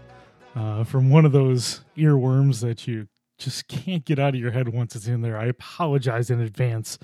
uh, 0.55 0.83
from 0.83 1.09
one 1.09 1.25
of 1.25 1.31
those 1.31 1.81
earworms 1.97 2.59
that 2.61 2.87
you 2.87 3.07
just 3.37 3.67
can't 3.67 4.05
get 4.05 4.19
out 4.19 4.35
of 4.35 4.39
your 4.39 4.51
head 4.51 4.69
once 4.69 4.95
it's 4.95 5.07
in 5.07 5.21
there. 5.21 5.37
I 5.37 5.45
apologize 5.45 6.29
in 6.29 6.39
advance. 6.39 6.97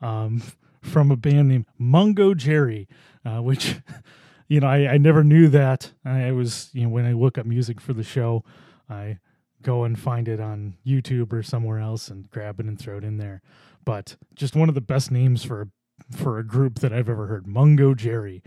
Um, 0.00 0.42
from 0.82 1.10
a 1.10 1.16
band 1.16 1.48
named 1.48 1.66
Mungo 1.78 2.34
Jerry, 2.34 2.88
uh, 3.24 3.42
which 3.42 3.76
you 4.48 4.60
know 4.60 4.66
I, 4.66 4.94
I 4.94 4.98
never 4.98 5.22
knew 5.22 5.48
that. 5.48 5.92
I 6.04 6.32
was 6.32 6.70
you 6.72 6.84
know 6.84 6.88
when 6.88 7.06
I 7.06 7.12
look 7.12 7.38
up 7.38 7.46
music 7.46 7.80
for 7.80 7.92
the 7.92 8.02
show, 8.02 8.44
I 8.88 9.18
go 9.62 9.84
and 9.84 9.98
find 9.98 10.26
it 10.28 10.40
on 10.40 10.76
YouTube 10.86 11.32
or 11.32 11.42
somewhere 11.42 11.78
else 11.78 12.08
and 12.08 12.30
grab 12.30 12.60
it 12.60 12.66
and 12.66 12.78
throw 12.78 12.96
it 12.96 13.04
in 13.04 13.18
there. 13.18 13.42
But 13.84 14.16
just 14.34 14.56
one 14.56 14.68
of 14.68 14.74
the 14.74 14.80
best 14.80 15.10
names 15.10 15.44
for 15.44 15.68
for 16.10 16.38
a 16.38 16.46
group 16.46 16.78
that 16.80 16.92
I've 16.92 17.08
ever 17.08 17.26
heard, 17.26 17.46
Mungo 17.46 17.94
Jerry. 17.94 18.42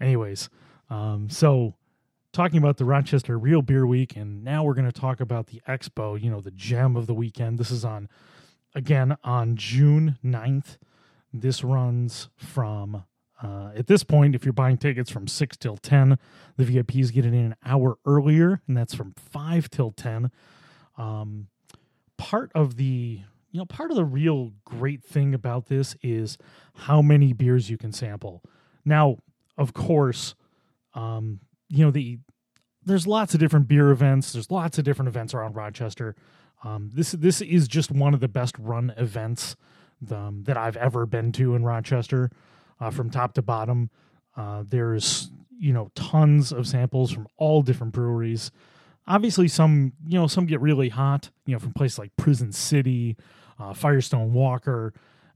Anyways, 0.00 0.48
um, 0.88 1.28
so 1.30 1.74
talking 2.32 2.58
about 2.58 2.78
the 2.78 2.84
Rochester 2.84 3.38
Real 3.38 3.60
Beer 3.60 3.86
Week, 3.86 4.16
and 4.16 4.42
now 4.42 4.64
we're 4.64 4.74
going 4.74 4.90
to 4.90 5.00
talk 5.00 5.20
about 5.20 5.48
the 5.48 5.60
expo, 5.68 6.20
you 6.20 6.30
know, 6.30 6.40
the 6.40 6.50
gem 6.50 6.96
of 6.96 7.06
the 7.06 7.14
weekend. 7.14 7.58
This 7.58 7.70
is 7.70 7.84
on, 7.84 8.08
again, 8.74 9.16
on 9.22 9.56
June 9.56 10.18
9th. 10.24 10.78
This 11.32 11.62
runs 11.62 12.30
from, 12.36 13.04
uh, 13.42 13.70
at 13.76 13.86
this 13.86 14.02
point, 14.02 14.34
if 14.34 14.44
you're 14.44 14.52
buying 14.52 14.78
tickets 14.78 15.10
from 15.10 15.26
6 15.26 15.56
till 15.58 15.76
10, 15.76 16.18
the 16.56 16.64
VIPs 16.64 17.12
get 17.12 17.26
it 17.26 17.34
in 17.34 17.44
an 17.44 17.56
hour 17.64 17.98
earlier, 18.06 18.62
and 18.66 18.76
that's 18.76 18.94
from 18.94 19.12
5 19.12 19.68
till 19.68 19.92
10. 19.92 20.30
Um, 20.96 21.48
part 22.16 22.50
of 22.54 22.76
the 22.76 23.20
you 23.50 23.58
know 23.58 23.66
part 23.66 23.90
of 23.90 23.96
the 23.96 24.04
real 24.04 24.52
great 24.64 25.02
thing 25.02 25.34
about 25.34 25.66
this 25.66 25.96
is 26.02 26.38
how 26.74 27.02
many 27.02 27.32
beers 27.32 27.68
you 27.68 27.76
can 27.76 27.92
sample 27.92 28.42
now 28.84 29.16
of 29.58 29.74
course 29.74 30.36
um 30.94 31.40
you 31.72 31.84
know 31.84 31.90
the 31.90 32.18
there's 32.84 33.06
lots 33.06 33.32
of 33.34 33.40
different 33.40 33.68
beer 33.68 33.90
events. 33.90 34.32
There's 34.32 34.50
lots 34.50 34.76
of 34.78 34.84
different 34.84 35.08
events 35.08 35.34
around 35.34 35.56
rochester. 35.56 36.14
Um 36.62 36.90
this 36.92 37.12
this 37.12 37.40
is 37.40 37.66
just 37.68 37.90
one 37.90 38.14
of 38.14 38.20
the 38.20 38.28
best 38.28 38.58
run 38.58 38.92
events 38.96 39.56
um, 40.10 40.42
that 40.44 40.56
i've 40.56 40.76
ever 40.76 41.06
been 41.06 41.30
to 41.30 41.54
in 41.54 41.64
rochester 41.64 42.28
uh, 42.80 42.90
from 42.90 43.10
top 43.10 43.34
to 43.34 43.42
bottom. 43.42 43.90
Uh, 44.36 44.64
there's 44.66 45.30
you 45.58 45.72
know 45.72 45.90
tons 45.94 46.52
of 46.52 46.66
samples 46.66 47.12
from 47.12 47.26
all 47.36 47.62
different 47.62 47.92
breweries. 47.92 48.50
Obviously 49.06 49.48
some 49.48 49.92
you 50.06 50.18
know 50.18 50.26
some 50.26 50.46
get 50.46 50.60
really 50.60 50.88
hot 50.88 51.30
you 51.46 51.52
know 51.52 51.58
from 51.58 51.72
places 51.72 51.98
like 51.98 52.14
prison 52.16 52.52
city 52.52 53.16
uh, 53.58 53.72
firestone 53.72 54.32
walker. 54.32 54.92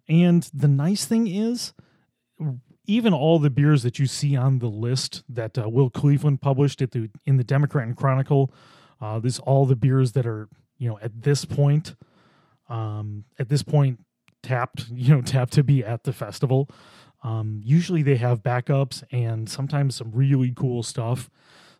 And 0.09 0.49
the 0.55 0.69
nice 0.69 1.05
thing 1.05 1.27
is 1.27 1.73
even 2.87 3.13
all 3.13 3.39
the 3.39 3.51
beers 3.51 3.83
that 3.83 3.99
you 3.99 4.07
see 4.07 4.37
on 4.37 4.59
the 4.59 4.69
list 4.69 5.23
that 5.29 5.59
uh, 5.59 5.69
will 5.69 5.91
cleveland 5.91 6.41
published 6.41 6.83
at 6.83 6.93
the 6.93 7.11
in 7.25 7.37
the 7.37 7.45
democrat 7.45 7.87
and 7.87 7.97
chronicle 7.97 8.53
uh, 9.01 9.19
this 9.19 9.39
all 9.41 9.67
the 9.67 9.77
beers 9.77 10.13
that 10.13 10.27
are 10.27 10.49
you 10.79 10.89
know 10.89 10.99
at 11.01 11.23
this 11.23 11.45
point 11.45 11.95
um, 12.69 13.25
at 13.39 13.49
this 13.49 13.63
point 13.63 14.01
tapped 14.43 14.89
you 14.93 15.15
know 15.15 15.23
tapped 15.23 15.53
to 15.53 15.63
be 15.63 15.85
at 15.85 16.05
the 16.05 16.13
festival 16.13 16.69
um, 17.23 17.61
usually 17.65 18.03
they 18.03 18.17
have 18.17 18.43
backups 18.43 19.03
and 19.11 19.49
sometimes 19.49 19.97
some 19.97 20.11
really 20.13 20.53
cool 20.55 20.83
stuff 20.83 21.31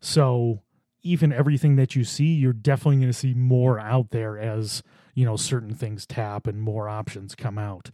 so 0.01 0.63
even 1.07 1.33
everything 1.33 1.77
that 1.77 1.95
you 1.95 2.03
see, 2.03 2.35
you're 2.35 2.53
definitely 2.53 2.97
going 2.97 3.09
to 3.09 3.13
see 3.13 3.33
more 3.33 3.79
out 3.79 4.11
there 4.11 4.37
as 4.39 4.83
you 5.15 5.25
know 5.25 5.37
certain 5.37 5.73
things 5.73 6.05
tap 6.05 6.47
and 6.47 6.61
more 6.61 6.89
options 6.89 7.35
come 7.35 7.59
out. 7.59 7.91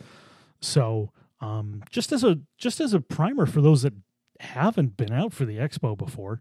So 0.61 1.11
um, 1.43 1.83
just 1.91 2.13
as 2.13 2.23
a 2.23 2.39
just 2.57 2.81
as 2.81 2.95
a 2.95 3.01
primer 3.01 3.47
for 3.47 3.61
those 3.61 3.83
that 3.83 3.95
haven't 4.41 4.97
been 4.97 5.13
out 5.13 5.33
for 5.33 5.45
the 5.45 5.57
expo 5.57 5.99
before, 5.99 6.41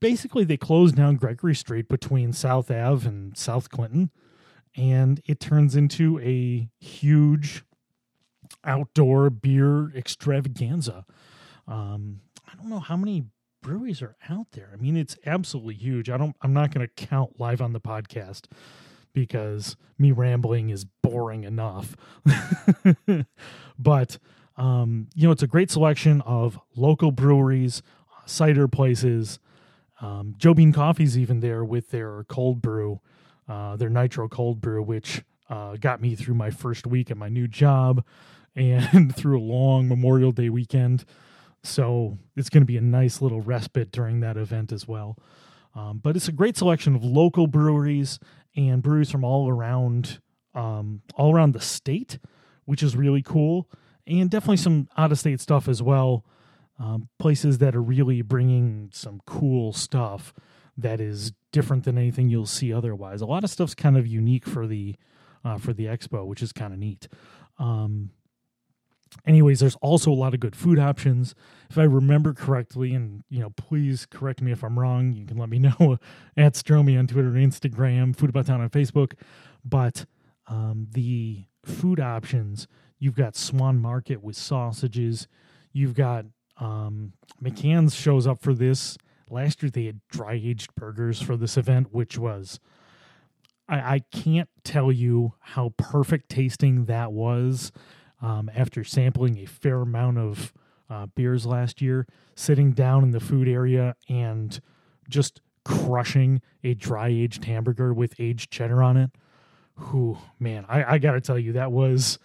basically 0.00 0.44
they 0.44 0.56
closed 0.56 0.96
down 0.96 1.16
Gregory 1.16 1.54
Street 1.54 1.88
between 1.88 2.32
South 2.32 2.70
Ave 2.70 3.06
and 3.06 3.36
South 3.36 3.68
Clinton, 3.68 4.10
and 4.74 5.20
it 5.26 5.40
turns 5.40 5.76
into 5.76 6.18
a 6.20 6.68
huge 6.84 7.62
outdoor 8.64 9.28
beer 9.28 9.92
extravaganza. 9.94 11.04
Um, 11.68 12.20
I 12.50 12.56
don't 12.56 12.70
know 12.70 12.80
how 12.80 12.96
many 12.96 13.26
breweries 13.62 14.00
are 14.00 14.16
out 14.28 14.52
there. 14.52 14.70
I 14.72 14.76
mean, 14.76 14.96
it's 14.96 15.18
absolutely 15.26 15.74
huge. 15.74 16.08
I 16.08 16.16
don't. 16.16 16.34
I'm 16.40 16.54
not 16.54 16.72
going 16.72 16.86
to 16.86 17.06
count 17.06 17.38
live 17.38 17.60
on 17.60 17.74
the 17.74 17.80
podcast 17.80 18.46
because 19.12 19.76
me 19.98 20.12
rambling 20.12 20.70
is 20.70 20.84
boring 20.84 21.44
enough. 21.44 21.96
but 23.78 24.18
um, 24.56 25.08
you 25.14 25.26
know, 25.26 25.32
it's 25.32 25.42
a 25.42 25.46
great 25.46 25.70
selection 25.70 26.20
of 26.22 26.58
local 26.76 27.12
breweries, 27.12 27.82
cider 28.26 28.68
places. 28.68 29.38
Um, 30.00 30.34
Joe 30.36 30.54
Bean 30.54 30.72
Coffee's 30.72 31.16
even 31.16 31.40
there 31.40 31.64
with 31.64 31.90
their 31.90 32.24
cold 32.24 32.60
brew, 32.60 33.00
uh, 33.48 33.76
their 33.76 33.88
nitro 33.88 34.28
cold 34.28 34.60
brew, 34.60 34.82
which 34.82 35.22
uh, 35.48 35.76
got 35.76 36.00
me 36.00 36.14
through 36.14 36.34
my 36.34 36.50
first 36.50 36.86
week 36.86 37.10
at 37.10 37.16
my 37.16 37.28
new 37.28 37.48
job 37.48 38.04
and 38.56 39.14
through 39.16 39.38
a 39.38 39.42
long 39.42 39.88
Memorial 39.88 40.32
Day 40.32 40.50
weekend. 40.50 41.04
So 41.62 42.18
it's 42.36 42.48
going 42.48 42.62
to 42.62 42.66
be 42.66 42.76
a 42.76 42.82
nice 42.82 43.20
little 43.20 43.40
respite 43.40 43.92
during 43.92 44.20
that 44.20 44.36
event 44.36 44.72
as 44.72 44.86
well. 44.88 45.16
Um, 45.74 45.98
but 46.02 46.16
it's 46.16 46.28
a 46.28 46.32
great 46.32 46.56
selection 46.56 46.96
of 46.96 47.04
local 47.04 47.46
breweries 47.46 48.18
and 48.56 48.82
breweries 48.82 49.10
from 49.10 49.24
all 49.24 49.48
around, 49.48 50.20
um, 50.54 51.02
all 51.14 51.34
around 51.34 51.52
the 51.52 51.60
state, 51.60 52.18
which 52.64 52.82
is 52.82 52.96
really 52.96 53.22
cool, 53.22 53.68
and 54.06 54.30
definitely 54.30 54.56
some 54.56 54.88
out 54.96 55.12
of 55.12 55.18
state 55.18 55.40
stuff 55.40 55.68
as 55.68 55.82
well. 55.82 56.24
Um, 56.78 57.08
places 57.18 57.58
that 57.58 57.76
are 57.76 57.82
really 57.82 58.22
bringing 58.22 58.88
some 58.92 59.20
cool 59.26 59.74
stuff 59.74 60.32
that 60.78 60.98
is 60.98 61.32
different 61.52 61.84
than 61.84 61.98
anything 61.98 62.30
you'll 62.30 62.46
see 62.46 62.72
otherwise. 62.72 63.20
A 63.20 63.26
lot 63.26 63.44
of 63.44 63.50
stuff's 63.50 63.74
kind 63.74 63.98
of 63.98 64.06
unique 64.06 64.46
for 64.46 64.66
the 64.66 64.96
uh, 65.44 65.58
for 65.58 65.72
the 65.72 65.86
expo, 65.86 66.26
which 66.26 66.42
is 66.42 66.52
kind 66.52 66.72
of 66.72 66.78
neat. 66.78 67.08
Um, 67.58 68.10
anyways, 69.26 69.60
there's 69.60 69.76
also 69.76 70.10
a 70.10 70.14
lot 70.14 70.34
of 70.34 70.40
good 70.40 70.56
food 70.56 70.78
options. 70.78 71.34
If 71.68 71.78
I 71.78 71.84
remember 71.84 72.34
correctly, 72.34 72.94
and 72.94 73.24
you 73.28 73.40
know, 73.40 73.50
please 73.50 74.06
correct 74.06 74.40
me 74.40 74.52
if 74.52 74.62
I'm 74.62 74.78
wrong. 74.78 75.12
You 75.12 75.26
can 75.26 75.36
let 75.36 75.48
me 75.48 75.58
know 75.60 75.98
at 76.36 76.54
Stromy 76.54 76.98
on 76.98 77.06
Twitter 77.06 77.28
and 77.28 77.52
Instagram, 77.52 78.16
Food 78.16 78.30
About 78.30 78.46
Town 78.46 78.60
on 78.60 78.70
Facebook. 78.70 79.14
But 79.64 80.06
um, 80.46 80.88
the 80.92 81.44
food 81.64 82.00
options, 82.00 82.66
you've 82.98 83.16
got 83.16 83.36
Swan 83.36 83.78
Market 83.78 84.22
with 84.22 84.36
sausages. 84.36 85.28
You've 85.72 85.94
got 85.94 86.26
um, 86.58 87.12
McCann's 87.42 87.94
shows 87.94 88.26
up 88.26 88.40
for 88.40 88.54
this. 88.54 88.98
Last 89.28 89.62
year 89.62 89.70
they 89.70 89.84
had 89.84 90.00
dry 90.08 90.40
aged 90.42 90.74
burgers 90.74 91.22
for 91.22 91.36
this 91.36 91.56
event, 91.56 91.92
which 91.92 92.18
was 92.18 92.58
I, 93.68 93.94
I 93.94 93.98
can't 94.10 94.48
tell 94.64 94.90
you 94.90 95.34
how 95.38 95.72
perfect 95.76 96.28
tasting 96.28 96.86
that 96.86 97.12
was 97.12 97.70
um, 98.20 98.50
after 98.54 98.84
sampling 98.84 99.38
a 99.38 99.46
fair 99.46 99.76
amount 99.76 100.18
of 100.18 100.52
uh, 100.88 101.06
beers 101.14 101.46
last 101.46 101.80
year, 101.80 102.06
sitting 102.34 102.72
down 102.72 103.02
in 103.04 103.10
the 103.10 103.20
food 103.20 103.48
area 103.48 103.94
and 104.08 104.60
just 105.08 105.40
crushing 105.64 106.40
a 106.64 106.74
dry 106.74 107.08
aged 107.08 107.44
hamburger 107.44 107.92
with 107.92 108.18
aged 108.18 108.50
cheddar 108.50 108.82
on 108.82 108.96
it. 108.96 109.10
Who, 109.74 110.18
man, 110.38 110.66
I, 110.68 110.94
I 110.94 110.98
got 110.98 111.12
to 111.12 111.20
tell 111.20 111.38
you, 111.38 111.52
that 111.52 111.72
was 111.72 112.18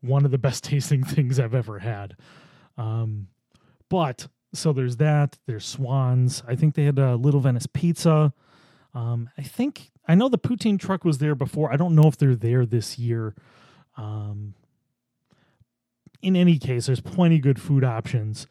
one 0.00 0.24
of 0.24 0.30
the 0.30 0.38
best 0.38 0.64
tasting 0.64 1.04
things 1.04 1.38
I've 1.38 1.54
ever 1.54 1.80
had. 1.80 2.16
Um, 2.78 3.28
but 3.88 4.28
so 4.54 4.72
there's 4.72 4.96
that. 4.96 5.38
There's 5.46 5.66
Swans. 5.66 6.42
I 6.46 6.54
think 6.54 6.74
they 6.74 6.84
had 6.84 6.98
a 6.98 7.16
Little 7.16 7.40
Venice 7.40 7.66
Pizza. 7.66 8.32
Um, 8.94 9.30
I 9.38 9.42
think 9.42 9.90
I 10.06 10.14
know 10.14 10.28
the 10.28 10.38
poutine 10.38 10.78
truck 10.78 11.04
was 11.04 11.18
there 11.18 11.34
before. 11.34 11.72
I 11.72 11.76
don't 11.76 11.94
know 11.94 12.08
if 12.08 12.16
they're 12.16 12.34
there 12.34 12.66
this 12.66 12.98
year. 12.98 13.34
Um, 13.96 14.54
in 16.22 16.36
any 16.36 16.58
case, 16.58 16.86
there's 16.86 17.00
plenty 17.00 17.38
good 17.38 17.60
food 17.60 17.84
options, 17.84 18.46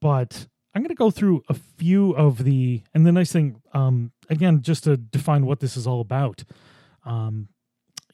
but 0.00 0.48
I'm 0.74 0.82
going 0.82 0.88
to 0.88 0.94
go 0.94 1.10
through 1.10 1.42
a 1.48 1.54
few 1.54 2.12
of 2.12 2.44
the. 2.44 2.82
And 2.94 3.06
the 3.06 3.12
nice 3.12 3.30
thing, 3.30 3.60
um, 3.72 4.12
again, 4.28 4.62
just 4.62 4.84
to 4.84 4.96
define 4.96 5.46
what 5.46 5.60
this 5.60 5.76
is 5.76 5.86
all 5.86 6.00
about, 6.00 6.44
um, 7.04 7.48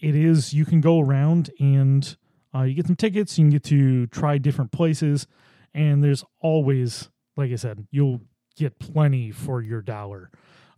it 0.01 0.15
is 0.15 0.53
you 0.53 0.65
can 0.65 0.81
go 0.81 1.01
around 1.01 1.51
and 1.59 2.17
uh, 2.55 2.63
you 2.63 2.75
get 2.75 2.87
some 2.87 2.97
tickets. 2.97 3.39
You 3.39 3.45
can 3.45 3.51
get 3.51 3.65
to 3.65 4.07
try 4.09 4.39
different 4.39 4.73
places, 4.73 5.27
and 5.73 6.03
there's 6.03 6.25
always, 6.41 7.09
like 7.37 7.53
I 7.53 7.57
said, 7.57 7.87
you'll 7.91 8.21
get 8.57 8.79
plenty 8.79 9.31
for 9.31 9.63
your 9.63 9.81
dollar. 9.81 10.31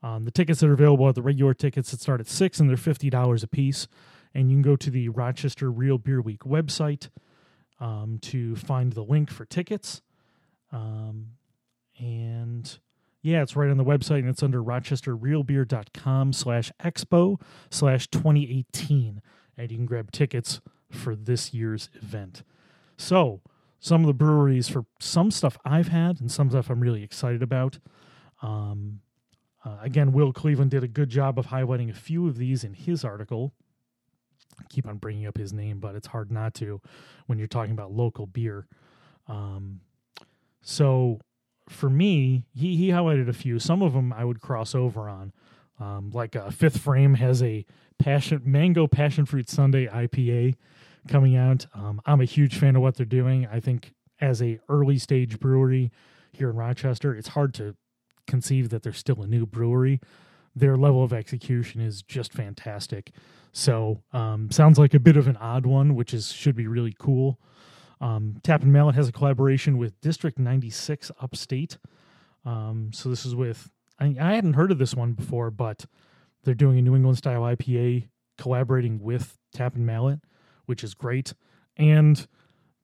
Um, 0.02 0.24
the 0.24 0.30
tickets 0.30 0.60
that 0.60 0.68
are 0.68 0.72
available 0.72 1.06
are 1.06 1.12
the 1.12 1.22
regular 1.22 1.54
tickets 1.54 1.90
that 1.90 2.00
start 2.00 2.20
at 2.20 2.26
six 2.26 2.60
and 2.60 2.68
they're 2.68 2.76
fifty 2.76 3.08
dollars 3.08 3.42
a 3.42 3.48
piece. 3.48 3.88
And 4.34 4.50
you 4.50 4.56
can 4.56 4.62
go 4.62 4.76
to 4.76 4.90
the 4.90 5.08
Rochester 5.10 5.70
Real 5.70 5.98
Beer 5.98 6.20
Week 6.20 6.40
website 6.40 7.08
um, 7.82 8.18
to 8.22 8.54
find 8.54 8.92
the 8.92 9.02
link 9.02 9.28
for 9.28 9.44
tickets. 9.44 10.02
Um, 10.70 11.32
and 11.98 12.78
yeah, 13.22 13.42
it's 13.42 13.56
right 13.56 13.68
on 13.68 13.76
the 13.76 13.84
website 13.84 14.20
and 14.20 14.28
it's 14.28 14.42
under 14.42 14.62
rochesterrealbeer.com 14.62 16.32
slash 16.32 16.72
expo 16.82 17.40
slash 17.70 18.06
2018. 18.06 19.20
And 19.58 19.70
you 19.70 19.76
can 19.76 19.86
grab 19.86 20.12
tickets 20.12 20.60
for 20.90 21.16
this 21.16 21.52
year's 21.52 21.90
event. 22.00 22.44
So, 22.96 23.40
some 23.80 24.02
of 24.02 24.06
the 24.06 24.14
breweries 24.14 24.68
for 24.68 24.84
some 25.00 25.32
stuff 25.32 25.58
I've 25.64 25.88
had 25.88 26.20
and 26.20 26.30
some 26.30 26.50
stuff 26.50 26.70
I'm 26.70 26.80
really 26.80 27.02
excited 27.02 27.42
about. 27.42 27.80
Um, 28.40 29.00
uh, 29.64 29.78
again, 29.82 30.12
Will 30.12 30.32
Cleveland 30.32 30.70
did 30.70 30.84
a 30.84 30.88
good 30.88 31.08
job 31.08 31.36
of 31.36 31.48
highlighting 31.48 31.90
a 31.90 31.94
few 31.94 32.28
of 32.28 32.36
these 32.36 32.62
in 32.62 32.74
his 32.74 33.04
article. 33.04 33.52
Keep 34.68 34.86
on 34.86 34.96
bringing 34.96 35.26
up 35.26 35.36
his 35.36 35.52
name, 35.52 35.80
but 35.80 35.94
it's 35.94 36.06
hard 36.08 36.30
not 36.30 36.54
to 36.54 36.80
when 37.26 37.38
you're 37.38 37.48
talking 37.48 37.72
about 37.72 37.92
local 37.92 38.26
beer. 38.26 38.66
Um, 39.28 39.80
so 40.62 41.20
for 41.68 41.90
me, 41.90 42.44
he, 42.54 42.76
he 42.76 42.88
highlighted 42.88 43.28
a 43.28 43.32
few. 43.32 43.58
Some 43.58 43.82
of 43.82 43.92
them 43.92 44.12
I 44.12 44.24
would 44.24 44.40
cross 44.40 44.74
over 44.74 45.08
on. 45.08 45.32
Um, 45.80 46.10
like 46.12 46.36
uh, 46.36 46.50
Fifth 46.50 46.78
Frame 46.78 47.14
has 47.14 47.42
a 47.42 47.64
passion 47.98 48.42
mango 48.44 48.86
passion 48.86 49.26
fruit 49.26 49.48
Sunday 49.48 49.86
IPA 49.86 50.54
coming 51.08 51.36
out. 51.36 51.66
Um, 51.74 52.00
I'm 52.06 52.20
a 52.20 52.26
huge 52.26 52.58
fan 52.58 52.76
of 52.76 52.82
what 52.82 52.96
they're 52.96 53.06
doing. 53.06 53.46
I 53.50 53.60
think 53.60 53.92
as 54.20 54.40
a 54.42 54.60
early 54.68 54.98
stage 54.98 55.40
brewery 55.40 55.90
here 56.32 56.50
in 56.50 56.56
Rochester, 56.56 57.14
it's 57.14 57.28
hard 57.28 57.54
to 57.54 57.74
conceive 58.26 58.68
that 58.70 58.82
they're 58.82 58.92
still 58.92 59.22
a 59.22 59.26
new 59.26 59.46
brewery. 59.46 60.00
Their 60.54 60.76
level 60.76 61.02
of 61.02 61.12
execution 61.12 61.80
is 61.80 62.02
just 62.02 62.32
fantastic. 62.32 63.12
So 63.52 64.02
um, 64.12 64.50
sounds 64.50 64.78
like 64.78 64.94
a 64.94 65.00
bit 65.00 65.16
of 65.16 65.28
an 65.28 65.36
odd 65.36 65.66
one, 65.66 65.94
which 65.94 66.14
is 66.14 66.32
should 66.32 66.56
be 66.56 66.66
really 66.66 66.94
cool. 66.98 67.38
Um, 68.00 68.36
Tap 68.42 68.62
and 68.62 68.72
Mallet 68.72 68.94
has 68.94 69.08
a 69.08 69.12
collaboration 69.12 69.78
with 69.78 70.00
District 70.00 70.38
96 70.38 71.12
Upstate. 71.20 71.78
Um, 72.44 72.90
so 72.92 73.08
this 73.08 73.24
is 73.24 73.36
with 73.36 73.70
I, 74.00 74.16
I 74.18 74.34
hadn't 74.34 74.54
heard 74.54 74.72
of 74.72 74.78
this 74.78 74.94
one 74.94 75.12
before, 75.12 75.50
but 75.50 75.86
they're 76.42 76.54
doing 76.54 76.78
a 76.78 76.82
New 76.82 76.96
England 76.96 77.18
style 77.18 77.42
IPA 77.42 78.08
collaborating 78.38 79.00
with 79.00 79.38
Tap 79.54 79.76
and 79.76 79.86
Mallet, 79.86 80.20
which 80.66 80.82
is 80.82 80.94
great. 80.94 81.34
And 81.76 82.26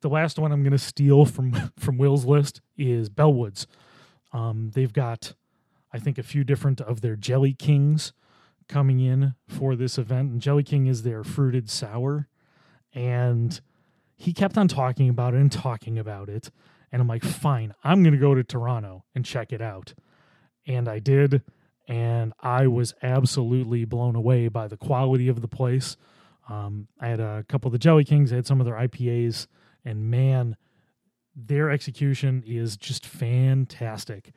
the 0.03 0.09
last 0.09 0.39
one 0.39 0.53
I'm 0.53 0.63
going 0.63 0.73
to 0.73 0.79
steal 0.79 1.25
from 1.25 1.73
from 1.79 1.99
Will's 1.99 2.27
list 2.27 2.61
is 2.77 3.09
Bellwoods. 3.09 3.67
Um, 4.33 4.71
they've 4.75 4.93
got, 4.93 5.35
I 5.93 5.99
think, 5.99 6.19
a 6.19 6.23
few 6.23 6.45
different 6.45 6.83
of 6.83 7.01
their 7.01 7.17
Jelly 7.17 7.55
Kings 7.55 8.13
coming 8.69 9.01
in 9.01 9.35
for 9.47 9.75
this 9.75 9.99
event. 9.99 10.31
And 10.31 10.41
Jelly 10.41 10.63
King 10.63 10.87
is 10.87 11.03
their 11.03 11.25
fruited 11.25 11.71
sour. 11.71 12.29
And 12.95 13.61
he 14.17 14.33
kept 14.33 14.59
on 14.59 14.69
talking 14.69 15.09
about 15.09 15.35
it 15.35 15.41
and 15.41 15.53
talking 15.53 15.99
about 15.99 16.29
it. 16.29 16.51
And 16.91 17.03
I'm 17.03 17.09
like, 17.09 17.25
fine, 17.25 17.75
I'm 17.85 18.03
going 18.03 18.15
to 18.15 18.21
go 18.21 18.35
to 18.35 18.43
Toronto 18.43 19.05
and 19.15 19.25
check 19.25 19.53
it 19.53 19.61
out. 19.61 19.95
And 20.67 20.89
I 20.89 20.99
did. 20.99 21.43
And 21.87 22.33
I 22.41 22.67
was 22.67 22.95
absolutely 23.03 23.85
blown 23.85 24.15
away 24.15 24.49
by 24.49 24.69
the 24.69 24.77
quality 24.77 25.29
of 25.29 25.41
the 25.41 25.49
place. 25.49 25.97
Um, 26.49 26.89
I 27.01 27.09
had 27.09 27.21
a 27.21 27.45
couple 27.49 27.69
of 27.69 27.73
the 27.73 27.79
Jelly 27.79 28.05
Kings, 28.05 28.33
I 28.33 28.37
had 28.37 28.47
some 28.47 28.61
of 28.61 28.67
their 28.67 28.75
IPAs, 28.75 29.47
and 29.85 30.11
man, 30.11 30.57
their 31.37 31.71
execution 31.71 32.43
is 32.47 32.77
just 32.77 33.07
fantastic. 33.07 34.33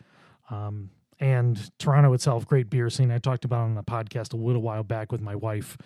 Um, 0.50 0.91
and 1.22 1.72
Toronto 1.78 2.12
itself, 2.14 2.48
great 2.48 2.70
beer 2.70 2.90
scene. 2.90 3.12
I 3.12 3.20
talked 3.20 3.46
about 3.46 3.62
on 3.62 3.76
the 3.76 3.84
podcast 3.84 4.34
a 4.34 4.38
little 4.38 4.64
while 4.64 4.84
back 4.84 5.12
with 5.12 5.22
my 5.22 5.36
wife. 5.36 5.78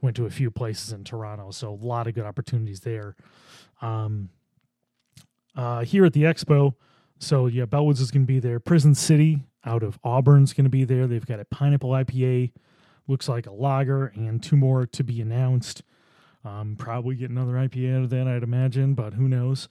Went 0.00 0.16
to 0.16 0.26
a 0.26 0.30
few 0.30 0.50
places 0.50 0.92
in 0.92 1.02
Toronto, 1.02 1.50
so 1.50 1.72
a 1.72 1.84
lot 1.84 2.06
of 2.06 2.14
good 2.14 2.24
opportunities 2.24 2.80
there. 2.80 3.16
Um, 3.82 4.28
uh, 5.56 5.84
here 5.84 6.04
at 6.04 6.12
the 6.12 6.22
expo, 6.22 6.74
so 7.18 7.46
yeah, 7.46 7.64
Bellwoods 7.64 8.00
is 8.00 8.10
going 8.10 8.22
to 8.22 8.26
be 8.26 8.38
there. 8.38 8.60
Prison 8.60 8.94
City 8.94 9.42
out 9.64 9.82
of 9.82 9.98
Auburn's 10.04 10.52
going 10.52 10.64
to 10.64 10.70
be 10.70 10.84
there. 10.84 11.06
They've 11.06 11.26
got 11.26 11.40
a 11.40 11.44
pineapple 11.44 11.90
IPA, 11.90 12.52
looks 13.08 13.28
like 13.28 13.46
a 13.46 13.52
lager, 13.52 14.12
and 14.14 14.42
two 14.42 14.56
more 14.56 14.86
to 14.86 15.02
be 15.02 15.20
announced. 15.20 15.82
Um, 16.44 16.76
probably 16.78 17.16
get 17.16 17.30
another 17.30 17.54
IPA 17.54 17.96
out 17.96 18.04
of 18.04 18.10
that, 18.10 18.28
I'd 18.28 18.42
imagine, 18.42 18.94
but 18.94 19.14
who 19.14 19.28
knows? 19.28 19.68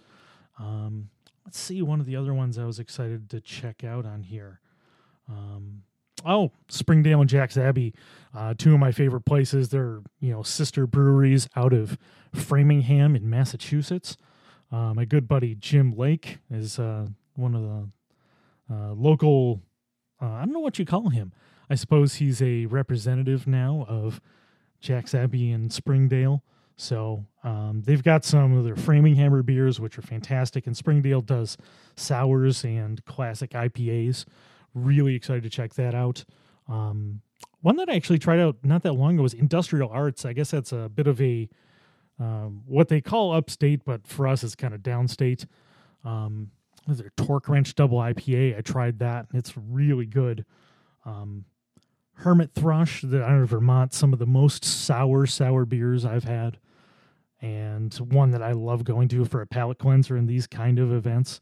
Um, 0.60 1.10
let's 1.46 1.60
see 1.60 1.82
one 1.82 2.00
of 2.00 2.06
the 2.08 2.16
other 2.16 2.34
ones 2.34 2.58
I 2.58 2.66
was 2.66 2.80
excited 2.80 3.30
to 3.30 3.40
check 3.40 3.84
out 3.84 4.06
on 4.06 4.24
here. 4.24 4.60
Um, 5.30 5.84
oh, 6.26 6.52
Springdale 6.70 7.22
and 7.22 7.30
Jack's 7.30 7.58
Abbey, 7.58 7.94
uh, 8.36 8.54
two 8.58 8.74
of 8.74 8.80
my 8.80 8.92
favorite 8.92 9.26
places. 9.26 9.70
They're 9.70 10.02
you 10.20 10.32
know 10.32 10.44
sister 10.44 10.88
breweries 10.88 11.48
out 11.56 11.74
of 11.74 11.98
Framingham 12.34 13.16
in 13.16 13.30
Massachusetts. 13.30 14.18
Uh, 14.72 14.94
my 14.94 15.06
good 15.06 15.28
buddy 15.28 15.56
Jim 15.56 15.92
Lake 15.96 16.40
is 16.50 16.80
uh, 16.80 17.08
one 17.36 17.56
of 17.56 17.62
the 17.62 18.74
uh, 18.74 18.94
local. 18.94 19.62
Uh, 20.22 20.32
I 20.32 20.40
don't 20.40 20.54
know 20.54 20.60
what 20.60 20.80
you 20.80 20.86
call 20.86 21.10
him. 21.10 21.34
I 21.70 21.76
suppose 21.76 22.16
he's 22.16 22.42
a 22.42 22.66
representative 22.66 23.48
now 23.48 23.86
of 23.88 24.22
Jack's 24.80 25.16
Abbey 25.16 25.52
in 25.52 25.70
Springdale. 25.70 26.44
So 26.76 27.26
um, 27.44 27.84
they've 27.86 28.04
got 28.04 28.26
some 28.26 28.58
of 28.58 28.64
their 28.64 28.76
Framinghammer 28.76 29.46
beers, 29.46 29.80
which 29.80 29.98
are 29.98 30.02
fantastic. 30.02 30.68
And 30.68 30.76
Springdale 30.76 31.22
does 31.22 31.58
sours 31.96 32.64
and 32.64 33.04
classic 33.06 33.52
IPAs. 33.52 34.26
Really 34.74 35.16
excited 35.16 35.44
to 35.44 35.50
check 35.50 35.74
that 35.76 35.94
out. 35.94 36.26
Um, 36.68 37.22
one 37.62 37.78
that 37.78 37.90
I 37.90 37.96
actually 37.96 38.20
tried 38.20 38.40
out 38.40 38.58
not 38.64 38.84
that 38.84 38.94
long 38.94 39.16
ago 39.16 39.24
was 39.24 39.34
Industrial 39.34 39.90
Arts. 39.90 40.26
I 40.26 40.34
guess 40.34 40.52
that's 40.52 40.72
a 40.72 40.90
bit 40.94 41.08
of 41.08 41.22
a 41.22 41.50
um, 42.20 42.62
what 42.66 42.90
they 42.90 43.02
call 43.02 43.34
upstate, 43.34 43.86
but 43.86 44.06
for 44.06 44.28
us 44.28 44.44
it's 44.44 44.56
kind 44.56 44.74
of 44.74 44.82
downstate. 44.82 45.46
Um, 46.04 46.52
was 46.88 47.02
Torque 47.16 47.48
Wrench 47.48 47.76
Double 47.76 47.98
IPA? 47.98 48.58
I 48.58 48.62
tried 48.62 49.00
that, 49.00 49.28
it's 49.34 49.54
really 49.58 50.06
good. 50.06 50.46
Um, 51.06 51.46
Hermit 52.16 52.52
Thrush, 52.54 53.02
the, 53.02 53.24
out 53.24 53.42
of 53.42 53.50
Vermont, 53.50 53.94
some 53.94 54.14
of 54.14 54.20
the 54.20 54.26
most 54.26 54.64
sour 54.64 55.26
sour 55.26 55.66
beers 55.66 56.06
I've 56.06 56.26
had, 56.26 56.60
and 57.42 57.94
one 57.96 58.32
that 58.32 58.44
I 58.44 58.52
love 58.52 58.84
going 58.84 59.08
to 59.10 59.26
for 59.26 59.42
a 59.42 59.48
palate 59.48 59.80
cleanser 59.80 60.16
in 60.16 60.28
these 60.28 60.46
kind 60.46 60.80
of 60.80 60.94
events. 60.94 61.40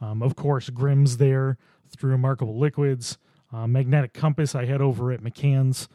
Um, 0.00 0.22
of 0.22 0.36
course, 0.36 0.70
Grimm's 0.70 1.16
there 1.18 1.58
through 1.96 2.10
Remarkable 2.10 2.58
Liquids. 2.58 3.18
Uh, 3.52 3.66
Magnetic 3.66 4.12
Compass, 4.12 4.54
I 4.54 4.66
had 4.66 4.80
over 4.80 5.10
at 5.10 5.20
McCann's 5.20 5.88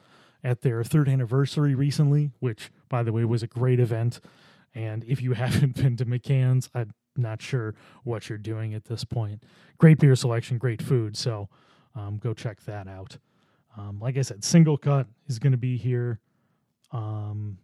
at 0.43 0.61
their 0.61 0.83
third 0.83 1.07
anniversary 1.07 1.75
recently, 1.75 2.31
which, 2.39 2.71
by 2.89 3.03
the 3.03 3.13
way, 3.13 3.23
was 3.23 3.43
a 3.43 3.47
great 3.47 3.79
event. 3.79 4.19
And 4.73 5.03
if 5.05 5.21
you 5.21 5.33
haven't 5.33 5.75
been 5.75 5.95
to 5.97 6.05
McCann's, 6.05 6.69
I'm 6.73 6.93
not 7.15 7.41
sure 7.41 7.75
what 8.03 8.29
you're 8.29 8.37
doing 8.37 8.73
at 8.73 8.85
this 8.85 9.03
point. 9.03 9.43
Great 9.77 9.99
beer 9.99 10.15
selection, 10.15 10.57
great 10.57 10.81
food. 10.81 11.15
So 11.15 11.49
um, 11.95 12.17
go 12.17 12.33
check 12.33 12.61
that 12.65 12.87
out. 12.87 13.17
Um, 13.77 13.99
like 13.99 14.17
I 14.17 14.21
said, 14.21 14.43
Single 14.43 14.77
Cut 14.77 15.07
is 15.27 15.39
going 15.39 15.51
to 15.51 15.57
be 15.57 15.77
here. 15.77 16.19
Um, 16.91 17.57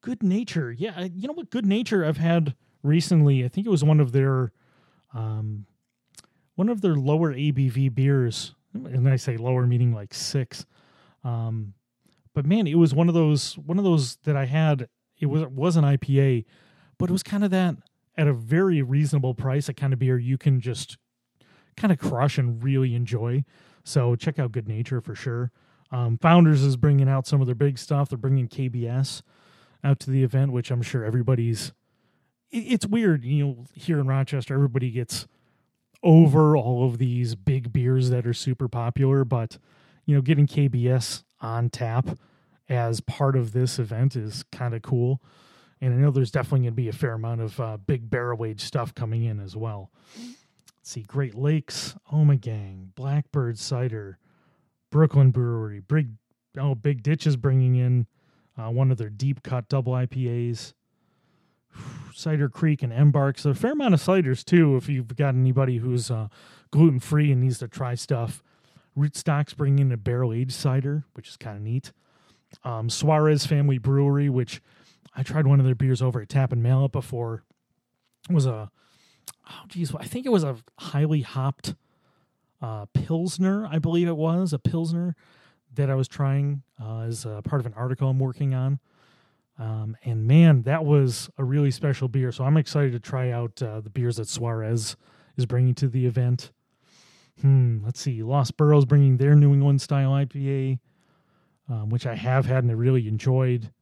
Good 0.00 0.22
Nature, 0.22 0.70
yeah, 0.70 1.04
you 1.12 1.26
know 1.26 1.34
what? 1.34 1.50
Good 1.50 1.66
Nature, 1.66 2.04
I've 2.04 2.18
had 2.18 2.54
recently. 2.82 3.44
I 3.44 3.48
think 3.48 3.66
it 3.66 3.70
was 3.70 3.82
one 3.82 3.98
of 3.98 4.12
their, 4.12 4.52
um, 5.12 5.66
one 6.58 6.68
of 6.68 6.80
their 6.80 6.96
lower 6.96 7.32
ABV 7.32 7.94
beers, 7.94 8.52
and 8.74 9.08
I 9.08 9.14
say 9.14 9.36
lower 9.36 9.64
meaning 9.64 9.94
like 9.94 10.12
six. 10.12 10.66
Um, 11.22 11.74
but 12.34 12.44
man, 12.44 12.66
it 12.66 12.74
was 12.74 12.92
one 12.92 13.06
of 13.06 13.14
those 13.14 13.56
one 13.58 13.78
of 13.78 13.84
those 13.84 14.16
that 14.24 14.36
I 14.36 14.46
had. 14.46 14.88
It 15.20 15.26
was 15.26 15.42
it 15.42 15.52
was 15.52 15.76
an 15.76 15.84
IPA, 15.84 16.46
but 16.98 17.10
it 17.10 17.12
was 17.12 17.22
kind 17.22 17.44
of 17.44 17.52
that 17.52 17.76
at 18.16 18.26
a 18.26 18.32
very 18.32 18.82
reasonable 18.82 19.34
price. 19.34 19.68
A 19.68 19.72
kind 19.72 19.92
of 19.92 20.00
beer 20.00 20.18
you 20.18 20.36
can 20.36 20.60
just 20.60 20.98
kind 21.76 21.92
of 21.92 22.00
crush 22.00 22.38
and 22.38 22.60
really 22.60 22.96
enjoy. 22.96 23.44
So 23.84 24.16
check 24.16 24.40
out 24.40 24.50
Good 24.50 24.66
Nature 24.66 25.00
for 25.00 25.14
sure. 25.14 25.52
Um, 25.92 26.18
Founders 26.18 26.64
is 26.64 26.76
bringing 26.76 27.08
out 27.08 27.28
some 27.28 27.40
of 27.40 27.46
their 27.46 27.54
big 27.54 27.78
stuff. 27.78 28.08
They're 28.08 28.18
bringing 28.18 28.48
KBS 28.48 29.22
out 29.84 30.00
to 30.00 30.10
the 30.10 30.24
event, 30.24 30.50
which 30.50 30.72
I'm 30.72 30.82
sure 30.82 31.04
everybody's. 31.04 31.72
It, 32.50 32.64
it's 32.64 32.86
weird, 32.86 33.24
you 33.24 33.46
know, 33.46 33.64
here 33.74 34.00
in 34.00 34.08
Rochester, 34.08 34.54
everybody 34.54 34.90
gets 34.90 35.28
over 36.02 36.56
all 36.56 36.86
of 36.86 36.98
these 36.98 37.34
big 37.34 37.72
beers 37.72 38.10
that 38.10 38.26
are 38.26 38.34
super 38.34 38.68
popular, 38.68 39.24
but 39.24 39.58
you 40.06 40.14
know, 40.14 40.22
getting 40.22 40.46
KBS 40.46 41.24
on 41.40 41.70
tap 41.70 42.18
as 42.68 43.00
part 43.00 43.36
of 43.36 43.52
this 43.52 43.78
event 43.78 44.16
is 44.16 44.44
kind 44.52 44.74
of 44.74 44.82
cool. 44.82 45.22
And 45.80 45.94
I 45.94 45.96
know 45.96 46.10
there's 46.10 46.30
definitely 46.30 46.60
going 46.60 46.72
to 46.72 46.76
be 46.76 46.88
a 46.88 46.92
fair 46.92 47.12
amount 47.12 47.40
of 47.40 47.60
uh, 47.60 47.76
big 47.76 48.10
barrel 48.10 48.44
age 48.44 48.62
stuff 48.62 48.94
coming 48.94 49.24
in 49.24 49.38
as 49.38 49.56
well 49.56 49.90
see 50.88 51.02
Great 51.02 51.34
Lakes, 51.34 51.94
Ommegang, 52.10 52.94
Blackbird 52.94 53.58
Cider, 53.58 54.18
Brooklyn 54.90 55.30
Brewery, 55.30 55.80
Big 55.80 56.12
oh 56.56 56.74
Big 56.74 57.02
Ditch 57.02 57.26
is 57.26 57.36
bringing 57.36 57.76
in 57.76 58.06
uh, 58.56 58.70
one 58.70 58.90
of 58.90 58.96
their 58.96 59.10
deep 59.10 59.42
cut 59.42 59.68
double 59.68 59.92
IPAs. 59.92 60.72
Cider 62.14 62.48
Creek 62.48 62.82
and 62.82 62.92
Embark. 62.92 63.38
So 63.38 63.50
a 63.50 63.54
fair 63.54 63.72
amount 63.72 63.94
of 63.94 64.00
ciders 64.00 64.44
too. 64.44 64.76
If 64.76 64.88
you've 64.88 65.14
got 65.16 65.34
anybody 65.34 65.78
who's 65.78 66.10
uh, 66.10 66.28
gluten 66.70 67.00
free 67.00 67.30
and 67.30 67.40
needs 67.40 67.58
to 67.58 67.68
try 67.68 67.94
stuff, 67.94 68.42
Rootstock's 68.96 69.54
bringing 69.54 69.86
in 69.86 69.92
a 69.92 69.96
barrel 69.96 70.32
aged 70.32 70.52
cider, 70.52 71.04
which 71.14 71.28
is 71.28 71.36
kind 71.36 71.56
of 71.56 71.62
neat. 71.62 71.92
Um, 72.64 72.90
Suarez 72.90 73.46
Family 73.46 73.78
Brewery, 73.78 74.28
which 74.28 74.60
I 75.14 75.22
tried 75.22 75.46
one 75.46 75.60
of 75.60 75.66
their 75.66 75.74
beers 75.74 76.02
over 76.02 76.20
at 76.20 76.28
Tap 76.28 76.52
and 76.52 76.62
Mallet 76.62 76.92
before. 76.92 77.44
It 78.28 78.34
was 78.34 78.46
a 78.46 78.70
oh 79.48 79.62
geez, 79.68 79.94
I 79.94 80.04
think 80.04 80.26
it 80.26 80.32
was 80.32 80.44
a 80.44 80.56
highly 80.78 81.20
hopped 81.20 81.74
uh, 82.60 82.86
pilsner, 82.92 83.66
I 83.66 83.78
believe 83.78 84.08
it 84.08 84.16
was 84.16 84.52
a 84.52 84.58
pilsner 84.58 85.14
that 85.74 85.88
I 85.88 85.94
was 85.94 86.08
trying 86.08 86.62
uh, 86.82 87.00
as 87.02 87.24
part 87.44 87.60
of 87.60 87.66
an 87.66 87.74
article 87.74 88.08
I'm 88.08 88.18
working 88.18 88.54
on. 88.54 88.80
Um, 89.58 89.96
and 90.04 90.26
man, 90.26 90.62
that 90.62 90.84
was 90.84 91.28
a 91.36 91.44
really 91.44 91.70
special 91.70 92.08
beer. 92.08 92.30
So 92.30 92.44
I'm 92.44 92.56
excited 92.56 92.92
to 92.92 93.00
try 93.00 93.30
out 93.30 93.60
uh, 93.60 93.80
the 93.80 93.90
beers 93.90 94.16
that 94.16 94.28
Suarez 94.28 94.96
is 95.36 95.46
bringing 95.46 95.74
to 95.76 95.88
the 95.88 96.06
event. 96.06 96.52
Hmm, 97.40 97.84
let's 97.84 98.00
see. 98.00 98.22
Lost 98.22 98.56
Borough's 98.56 98.84
bringing 98.84 99.16
their 99.16 99.34
New 99.34 99.52
England 99.52 99.80
style 99.80 100.10
IPA, 100.10 100.78
um, 101.68 101.88
which 101.90 102.06
I 102.06 102.14
have 102.14 102.46
had 102.46 102.64
and 102.64 102.70
I 102.70 102.74
really 102.74 103.08
enjoyed. 103.08 103.72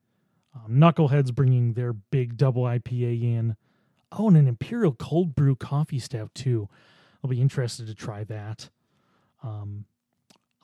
Um, 0.55 0.73
Knuckleheads 0.73 1.35
bringing 1.35 1.75
their 1.75 1.93
big 1.93 2.37
double 2.37 2.63
IPA 2.63 3.23
in. 3.23 3.57
Oh, 4.13 4.29
and 4.29 4.37
an 4.37 4.49
Imperial 4.49 4.93
cold 4.93 5.35
brew 5.35 5.57
coffee 5.57 5.99
stout 5.99 6.35
too. 6.35 6.69
I'll 7.23 7.31
be 7.31 7.41
interested 7.41 7.87
to 7.87 7.95
try 7.95 8.25
that. 8.25 8.71
Um, 9.43 9.85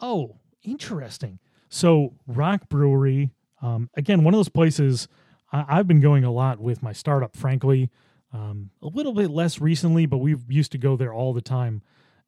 oh, 0.01 0.37
interesting. 0.63 1.39
So 1.69 2.15
Rock 2.27 2.69
Brewery, 2.69 3.31
um, 3.63 3.89
again, 3.95 4.25
one 4.25 4.35
of 4.35 4.39
those 4.39 4.49
places 4.49 5.09
I, 5.53 5.77
have 5.77 5.87
been 5.87 6.01
going 6.01 6.25
a 6.25 6.33
lot 6.33 6.59
with 6.59 6.83
my 6.83 6.93
startup. 6.93 7.37
Frankly, 7.37 7.91
um, 8.33 8.71
a 8.83 8.89
little 8.89 9.13
bit 9.13 9.31
less 9.31 9.61
recently, 9.61 10.07
but 10.07 10.19
we 10.19 10.37
used 10.49 10.73
to 10.73 10.79
go 10.79 10.97
there 10.97 11.13
all 11.13 11.33
the 11.33 11.41
time. 11.41 11.83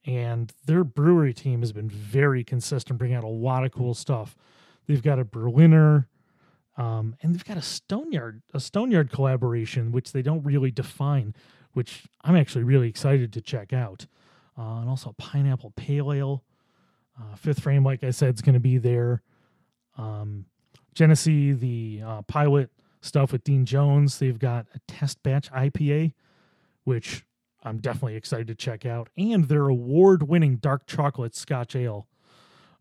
And 0.06 0.52
their 0.66 0.84
brewery 0.84 1.32
team 1.32 1.60
has 1.60 1.72
been 1.72 1.88
very 1.88 2.44
consistent, 2.44 2.98
bringing 2.98 3.16
out 3.16 3.24
a 3.24 3.28
lot 3.28 3.64
of 3.64 3.72
cool 3.72 3.94
stuff. 3.94 4.36
They've 4.86 5.02
got 5.02 5.18
a 5.18 5.24
Berliner, 5.24 6.08
um, 6.76 7.16
and 7.22 7.34
they've 7.34 7.44
got 7.44 7.56
a 7.56 7.62
Stoneyard, 7.62 8.42
a 8.52 8.60
Stoneyard 8.60 9.10
collaboration, 9.10 9.92
which 9.92 10.12
they 10.12 10.20
don't 10.20 10.42
really 10.42 10.70
define, 10.70 11.34
which 11.72 12.02
I'm 12.22 12.36
actually 12.36 12.64
really 12.64 12.88
excited 12.88 13.32
to 13.32 13.40
check 13.40 13.72
out. 13.72 14.06
Uh, 14.58 14.80
and 14.80 14.90
also 14.90 15.10
a 15.10 15.14
Pineapple 15.14 15.72
Pale 15.74 16.12
Ale. 16.12 16.44
Uh, 17.18 17.34
Fifth 17.36 17.60
Frame, 17.60 17.84
like 17.84 18.04
I 18.04 18.10
said, 18.10 18.34
is 18.34 18.42
going 18.42 18.54
to 18.54 18.60
be 18.60 18.76
there. 18.76 19.22
Um, 19.96 20.46
Genesee, 20.94 21.52
the 21.52 22.02
uh, 22.04 22.22
pilot 22.22 22.70
stuff 23.00 23.32
with 23.32 23.44
Dean 23.44 23.66
Jones, 23.66 24.18
they've 24.18 24.38
got 24.38 24.66
a 24.74 24.78
test 24.88 25.22
batch 25.22 25.50
IPA, 25.52 26.14
which 26.84 27.24
I'm 27.62 27.78
definitely 27.78 28.16
excited 28.16 28.46
to 28.48 28.54
check 28.54 28.86
out, 28.86 29.08
and 29.16 29.44
their 29.44 29.68
award 29.68 30.24
winning 30.24 30.56
dark 30.56 30.86
chocolate 30.86 31.34
Scotch 31.34 31.74
Ale, 31.74 32.06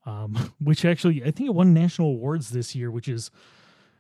um, 0.06 0.54
which 0.60 0.86
actually 0.86 1.22
I 1.24 1.32
think 1.32 1.48
it 1.48 1.56
won 1.56 1.74
national 1.74 2.10
awards 2.10 2.50
this 2.50 2.76
year, 2.76 2.92
which 2.92 3.08
is 3.08 3.32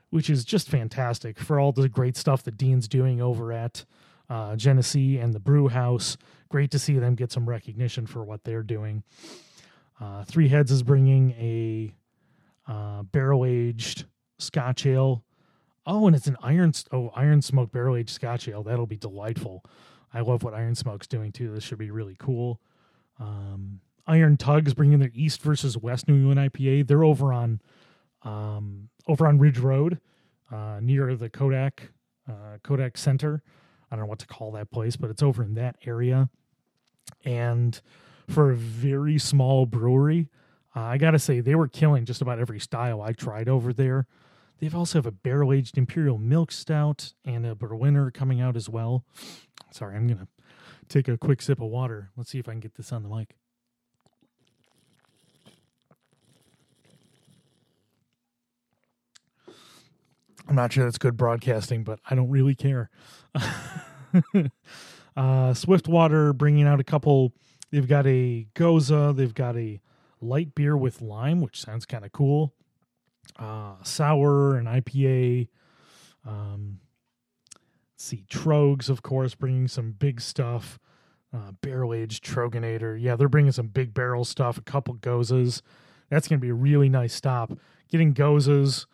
which 0.10 0.30
is 0.30 0.45
just 0.45 0.69
fantastic 0.69 1.39
for 1.39 1.60
all 1.60 1.71
the 1.71 1.89
great 1.89 2.15
stuff 2.15 2.43
that 2.43 2.56
Dean's 2.56 2.88
doing 2.88 3.19
over 3.19 3.52
at 3.52 3.84
uh, 4.30 4.56
Genesee 4.56 5.17
and 5.17 5.34
the 5.34 5.39
Brew 5.39 5.69
House. 5.69 6.17
Great 6.49 6.69
to 6.69 6.78
see 6.78 6.99
them 6.99 7.15
get 7.15 7.32
some 7.32 7.49
recognition 7.49 8.06
for 8.06 8.23
what 8.23 8.43
they're 8.43 8.62
doing. 8.62 9.04
Uh, 9.99 10.23
Three 10.23 10.49
Heads 10.49 10.71
is 10.71 10.84
bringing 10.84 11.32
a 11.32 11.95
uh, 12.67 13.04
barrel 13.04 13.45
aged 13.45 14.06
Scotch 14.39 14.86
ale. 14.86 15.23
Oh, 15.86 16.08
and 16.08 16.15
it's 16.15 16.28
an 16.28 16.38
iron 16.41 16.71
oh 16.91 17.12
iron 17.15 17.41
smoke 17.41 17.71
barrel 17.71 17.95
aged 17.95 18.12
Scotch 18.12 18.47
ale. 18.47 18.63
That'll 18.63 18.86
be 18.86 18.97
delightful. 18.97 19.63
I 20.13 20.21
love 20.21 20.43
what 20.43 20.54
Iron 20.54 20.76
Smoke's 20.76 21.08
doing 21.08 21.32
too. 21.32 21.52
This 21.52 21.63
should 21.63 21.80
be 21.80 21.89
really 21.89 22.15
cool. 22.19 22.62
Um, 23.19 23.80
Iron 24.06 24.38
Tugs 24.38 24.73
bringing 24.73 24.99
their 24.99 25.12
East 25.13 25.41
versus 25.41 25.78
West 25.78 26.08
New 26.08 26.15
England 26.15 26.39
IPA. 26.39 26.88
They're 26.88 27.04
over 27.04 27.34
on 27.34 27.62
um, 28.21 28.89
over 29.08 29.28
on 29.28 29.39
Ridge 29.39 29.60
Road, 29.60 29.99
uh, 30.52 30.80
near 30.82 31.15
the 31.15 31.30
Kodak 31.30 31.91
uh, 32.30 32.58
Kodak 32.63 32.97
Center. 32.97 33.41
I 33.91 33.95
don't 33.95 34.06
know 34.06 34.10
what 34.10 34.19
to 34.19 34.28
call 34.28 34.52
that 34.52 34.71
place, 34.71 34.95
but 34.95 35.10
it's 35.10 35.23
over 35.23 35.43
in 35.43 35.56
that 35.56 35.78
area. 35.86 36.30
And 37.26 37.80
for 38.30 38.52
a 38.52 38.56
very 38.56 39.17
small 39.17 39.65
brewery, 39.65 40.30
uh, 40.76 40.82
I 40.82 40.98
gotta 40.98 41.20
say 41.20 41.40
they 41.40 41.56
were 41.56 41.68
killing 41.68 42.06
just 42.06 42.22
about 42.22 42.40
every 42.40 42.60
style 42.60 43.02
I 43.02 43.14
tried 43.14 43.48
over 43.50 43.74
there. 43.74 44.08
They 44.60 44.70
also 44.70 44.98
have 45.00 45.06
a 45.06 45.12
barrel 45.12 45.52
aged 45.52 45.78
imperial 45.78 46.18
milk 46.18 46.52
stout 46.52 47.14
and 47.26 47.46
a 47.46 47.56
Berliner 47.56 48.12
coming 48.12 48.40
out 48.40 48.56
as 48.56 48.70
well. 48.70 49.04
Sorry, 49.72 49.96
I'm 49.96 50.08
gonna 50.08 50.28
take 50.88 51.08
a 51.08 51.18
quick 51.18 51.42
sip 51.42 51.60
of 51.62 51.68
water. 51.68 52.12
Let's 52.16 52.30
see 52.30 52.40
if 52.40 52.48
I 52.48 52.52
can 52.52 52.60
get 52.60 52.76
this 52.76 52.92
on 52.92 53.04
the 53.04 53.10
mic. 53.10 53.36
I'm 60.48 60.56
not 60.56 60.74
sure 60.74 60.84
that's 60.84 60.98
good 60.98 61.16
broadcasting, 61.16 61.84
but 61.84 62.00
I 62.10 62.16
don't 62.16 62.30
really 62.30 62.54
care. 62.54 62.90
uh, 65.16 65.54
Swiftwater 65.54 66.34
bringing 66.34 66.68
out 66.68 66.82
a 66.82 66.84
couple 66.84 67.32
They've 67.74 67.88
got 67.88 68.06
a 68.06 68.46
Gose. 68.54 69.16
They've 69.16 69.34
got 69.34 69.58
a 69.58 69.82
light 70.24 70.56
beer 70.56 70.76
with 70.76 71.02
lime, 71.02 71.42
which 71.42 71.62
sounds 71.62 71.86
kind 71.86 72.06
of 72.06 72.12
cool. 72.12 72.54
Uh, 73.38 73.76
sour 73.84 74.56
and 74.56 74.68
IPA. 74.68 75.48
Um, 76.26 76.80
let's 77.94 78.04
see, 78.04 78.26
Troegs, 78.30 78.90
of 78.90 79.02
course, 79.02 79.36
bringing 79.36 79.68
some 79.68 79.92
big 79.92 80.22
stuff. 80.22 80.80
Uh, 81.34 81.52
barrel 81.62 81.94
aged 81.94 82.24
Troegenator. 82.24 83.00
Yeah, 83.02 83.16
they're 83.16 83.28
bringing 83.28 83.52
some 83.52 83.68
big 83.68 83.94
barrel 83.94 84.24
stuff, 84.24 84.58
a 84.58 84.62
couple 84.62 84.94
Goses. 84.96 85.64
That's 86.10 86.28
going 86.28 86.40
to 86.40 86.42
be 86.42 86.50
a 86.50 86.54
really 86.54 86.90
nice 86.90 87.14
stop. 87.14 87.54
Getting 87.90 88.14
Goses, 88.14 88.86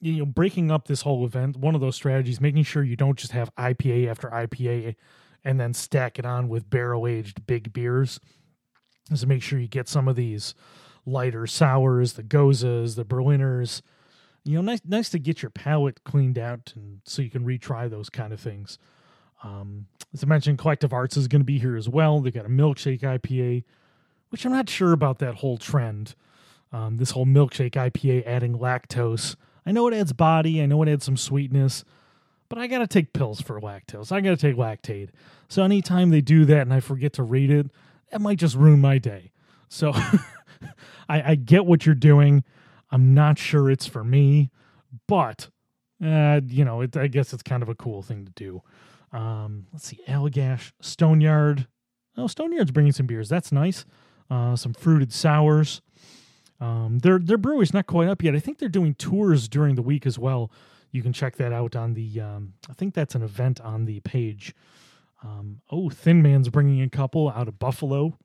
you 0.00 0.18
know, 0.18 0.26
breaking 0.26 0.70
up 0.70 0.88
this 0.88 1.02
whole 1.02 1.26
event, 1.26 1.56
one 1.56 1.74
of 1.74 1.82
those 1.82 1.96
strategies, 1.96 2.40
making 2.40 2.64
sure 2.64 2.82
you 2.82 2.96
don't 2.96 3.18
just 3.18 3.32
have 3.32 3.54
IPA 3.56 4.08
after 4.08 4.28
IPA 4.30 4.96
and 5.44 5.60
then 5.60 5.74
stack 5.74 6.18
it 6.18 6.24
on 6.24 6.48
with 6.48 6.70
barrel 6.70 7.06
aged 7.06 7.46
big 7.46 7.72
beers. 7.72 8.18
Is 9.10 9.20
to 9.20 9.26
make 9.26 9.42
sure 9.42 9.58
you 9.58 9.68
get 9.68 9.88
some 9.88 10.08
of 10.08 10.16
these 10.16 10.54
lighter 11.04 11.46
sours, 11.46 12.14
the 12.14 12.22
Goses, 12.22 12.94
the 12.94 13.04
Berliners. 13.04 13.82
You 14.44 14.56
know, 14.56 14.62
nice 14.62 14.80
nice 14.84 15.10
to 15.10 15.18
get 15.18 15.42
your 15.42 15.50
palate 15.50 16.04
cleaned 16.04 16.38
out 16.38 16.72
and 16.74 17.00
so 17.04 17.22
you 17.22 17.30
can 17.30 17.44
retry 17.44 17.88
those 17.88 18.10
kind 18.10 18.32
of 18.32 18.40
things. 18.40 18.78
Um, 19.42 19.86
as 20.14 20.22
I 20.22 20.26
mentioned, 20.26 20.58
Collective 20.58 20.92
Arts 20.92 21.16
is 21.16 21.28
going 21.28 21.40
to 21.40 21.44
be 21.44 21.58
here 21.58 21.76
as 21.76 21.88
well. 21.88 22.20
They 22.20 22.30
got 22.30 22.46
a 22.46 22.50
milkshake 22.50 23.00
IPA, 23.00 23.64
which 24.30 24.44
I'm 24.44 24.52
not 24.52 24.68
sure 24.68 24.92
about 24.92 25.18
that 25.18 25.36
whole 25.36 25.58
trend. 25.58 26.14
Um, 26.72 26.96
this 26.96 27.10
whole 27.10 27.26
milkshake 27.26 27.72
IPA 27.72 28.26
adding 28.26 28.58
lactose. 28.58 29.36
I 29.66 29.72
know 29.72 29.86
it 29.88 29.94
adds 29.94 30.12
body. 30.12 30.62
I 30.62 30.66
know 30.66 30.82
it 30.82 30.88
adds 30.88 31.04
some 31.04 31.16
sweetness, 31.16 31.84
but 32.48 32.58
I 32.58 32.66
got 32.66 32.78
to 32.78 32.86
take 32.86 33.12
pills 33.12 33.40
for 33.40 33.60
lactose. 33.60 34.10
I 34.10 34.20
got 34.20 34.30
to 34.30 34.36
take 34.36 34.56
Lactaid. 34.56 35.10
So 35.48 35.62
anytime 35.62 36.10
they 36.10 36.20
do 36.20 36.44
that 36.46 36.62
and 36.62 36.72
I 36.72 36.80
forget 36.80 37.12
to 37.14 37.22
read 37.22 37.50
it, 37.50 37.70
that 38.12 38.20
might 38.20 38.38
just 38.38 38.54
ruin 38.54 38.80
my 38.80 38.98
day. 38.98 39.32
So 39.68 39.92
I, 41.08 41.22
I, 41.30 41.34
get 41.34 41.66
what 41.66 41.86
you're 41.86 41.94
doing. 41.94 42.44
I'm 42.90 43.14
not 43.14 43.38
sure 43.38 43.70
it's 43.70 43.86
for 43.86 44.04
me, 44.04 44.50
but 45.08 45.48
uh, 46.04 46.42
you 46.46 46.64
know, 46.64 46.82
it, 46.82 46.96
I 46.96 47.06
guess 47.06 47.32
it's 47.32 47.42
kind 47.42 47.62
of 47.62 47.68
a 47.68 47.74
cool 47.74 48.02
thing 48.02 48.26
to 48.26 48.32
do. 48.32 48.62
Um, 49.16 49.66
let's 49.72 49.86
see, 49.86 50.00
Allagash, 50.06 50.72
Stoneyard. 50.80 51.66
Oh, 52.16 52.26
Stoneyard's 52.26 52.70
bringing 52.70 52.92
some 52.92 53.06
beers. 53.06 53.28
That's 53.28 53.50
nice. 53.50 53.86
Uh, 54.30 54.56
some 54.56 54.74
fruited 54.74 55.12
sours. 55.12 55.80
Um, 56.60 57.00
their 57.00 57.18
their 57.18 57.38
brewery's 57.38 57.74
not 57.74 57.86
quite 57.86 58.08
up 58.08 58.22
yet. 58.22 58.36
I 58.36 58.38
think 58.38 58.58
they're 58.58 58.68
doing 58.68 58.94
tours 58.94 59.48
during 59.48 59.74
the 59.74 59.82
week 59.82 60.06
as 60.06 60.18
well. 60.18 60.50
You 60.90 61.02
can 61.02 61.12
check 61.12 61.36
that 61.36 61.52
out 61.52 61.74
on 61.74 61.94
the. 61.94 62.20
Um, 62.20 62.54
I 62.68 62.74
think 62.74 62.94
that's 62.94 63.14
an 63.14 63.22
event 63.22 63.60
on 63.60 63.86
the 63.86 64.00
page. 64.00 64.54
Um, 65.22 65.60
oh, 65.70 65.88
Thin 65.90 66.22
Man's 66.22 66.48
bringing 66.48 66.82
a 66.82 66.88
couple 66.88 67.28
out 67.30 67.48
of 67.48 67.58
Buffalo. 67.58 68.18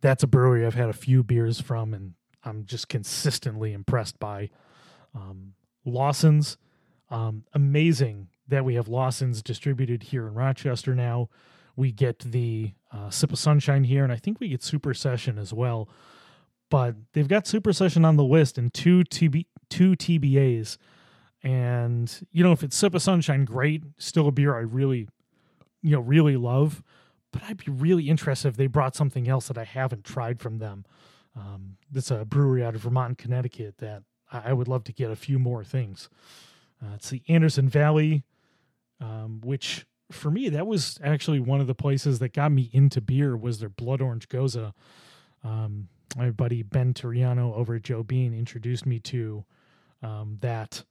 That's 0.00 0.22
a 0.22 0.26
brewery 0.26 0.64
I've 0.64 0.74
had 0.74 0.88
a 0.88 0.94
few 0.94 1.22
beers 1.22 1.60
from, 1.60 1.92
and 1.92 2.14
I'm 2.44 2.64
just 2.64 2.88
consistently 2.88 3.72
impressed 3.72 4.18
by. 4.18 4.50
Um, 5.14 5.54
Lawson's, 5.84 6.56
um, 7.10 7.44
amazing 7.52 8.28
that 8.48 8.64
we 8.64 8.74
have 8.74 8.88
Lawson's 8.88 9.42
distributed 9.42 10.04
here 10.04 10.26
in 10.26 10.34
Rochester 10.34 10.94
now. 10.94 11.28
We 11.76 11.92
get 11.92 12.18
the 12.20 12.72
uh, 12.92 13.10
Sip 13.10 13.32
of 13.32 13.38
Sunshine 13.38 13.84
here, 13.84 14.04
and 14.04 14.12
I 14.12 14.16
think 14.16 14.40
we 14.40 14.48
get 14.48 14.62
Super 14.62 14.94
Session 14.94 15.38
as 15.38 15.52
well. 15.52 15.88
But 16.68 16.94
they've 17.12 17.28
got 17.28 17.46
Super 17.46 17.72
Session 17.72 18.04
on 18.04 18.16
the 18.16 18.24
list 18.24 18.58
and 18.58 18.72
two 18.72 19.02
TB 19.04 19.46
two 19.68 19.92
TBAs. 19.92 20.76
And 21.42 22.28
you 22.32 22.44
know, 22.44 22.52
if 22.52 22.62
it's 22.62 22.76
Sip 22.76 22.94
of 22.94 23.02
Sunshine, 23.02 23.44
great. 23.44 23.82
Still 23.98 24.28
a 24.28 24.32
beer 24.32 24.54
I 24.54 24.60
really, 24.60 25.08
you 25.82 25.92
know, 25.92 26.00
really 26.00 26.36
love. 26.36 26.82
But 27.32 27.42
I'd 27.44 27.64
be 27.64 27.70
really 27.70 28.08
interested 28.08 28.48
if 28.48 28.56
they 28.56 28.66
brought 28.66 28.96
something 28.96 29.28
else 29.28 29.48
that 29.48 29.58
I 29.58 29.64
haven't 29.64 30.04
tried 30.04 30.40
from 30.40 30.58
them. 30.58 30.84
Um, 31.36 31.76
it's 31.94 32.10
a 32.10 32.24
brewery 32.24 32.64
out 32.64 32.74
of 32.74 32.80
Vermont, 32.80 33.10
and 33.10 33.18
Connecticut 33.18 33.78
that 33.78 34.02
I 34.32 34.52
would 34.52 34.66
love 34.68 34.84
to 34.84 34.92
get 34.92 35.10
a 35.10 35.16
few 35.16 35.38
more 35.38 35.62
things. 35.62 36.08
Uh, 36.82 36.94
it's 36.94 37.10
the 37.10 37.22
Anderson 37.28 37.68
Valley 37.68 38.24
um, 39.00 39.40
which 39.42 39.86
for 40.10 40.30
me 40.30 40.48
that 40.48 40.66
was 40.66 40.98
actually 41.02 41.40
one 41.40 41.60
of 41.60 41.66
the 41.66 41.74
places 41.74 42.18
that 42.18 42.32
got 42.32 42.52
me 42.52 42.68
into 42.72 43.00
beer 43.00 43.36
was 43.36 43.60
their 43.60 43.68
blood 43.68 44.00
orange 44.00 44.28
gose 44.28 44.72
um, 45.44 45.88
my 46.16 46.30
buddy 46.30 46.62
ben 46.62 46.92
Turiano 46.92 47.54
over 47.54 47.76
at 47.76 47.82
joe 47.82 48.02
bean 48.02 48.34
introduced 48.34 48.86
me 48.86 48.98
to 48.98 49.44
um, 50.02 50.38
that 50.40 50.84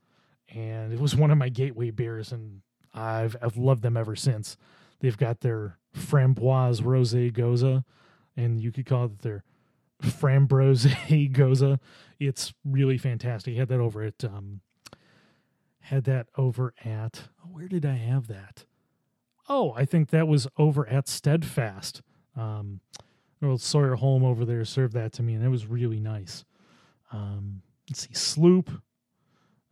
and 0.50 0.92
it 0.94 1.00
was 1.00 1.16
one 1.16 1.32
of 1.32 1.38
my 1.38 1.50
gateway 1.50 1.92
beers 1.92 2.32
and 2.32 2.62
i've 2.94 3.36
i've 3.42 3.58
loved 3.58 3.82
them 3.82 3.98
ever 3.98 4.16
since 4.16 4.58
they've 5.00 5.18
got 5.18 5.42
their 5.42 5.78
framboise 5.96 6.84
rose 6.84 7.14
gose, 7.14 7.84
and 8.38 8.62
you 8.62 8.72
could 8.72 8.86
call 8.86 9.06
it 9.06 9.20
their 9.20 9.44
frambrose 10.02 10.86
gose. 11.34 11.80
it's 12.20 12.54
really 12.64 12.98
fantastic 12.98 13.56
I 13.56 13.60
had 13.60 13.70
that 13.70 13.80
over 13.80 14.04
at 14.04 14.24
um, 14.24 14.62
had 15.82 16.04
that 16.06 16.28
over 16.38 16.74
at 16.86 17.24
oh, 17.44 17.50
where 17.52 17.68
did 17.68 17.86
I 17.86 17.96
have 17.96 18.28
that? 18.28 18.66
Oh, 19.48 19.74
I 19.76 19.86
think 19.86 20.12
that 20.12 20.28
was 20.28 20.48
over 20.58 20.88
at 20.88 21.08
Steadfast. 21.08 22.04
Um, 22.38 22.82
old 23.42 23.62
Sawyer 23.62 23.96
Holm 23.96 24.24
over 24.24 24.46
there 24.46 24.64
served 24.66 24.94
that 24.94 25.14
to 25.14 25.24
me, 25.24 25.34
and 25.34 25.44
it 25.44 25.50
was 25.50 25.66
really 25.66 26.00
nice. 26.00 26.46
Um, 27.12 27.64
let's 27.90 28.02
see, 28.08 28.14
Sloop. 28.14 28.70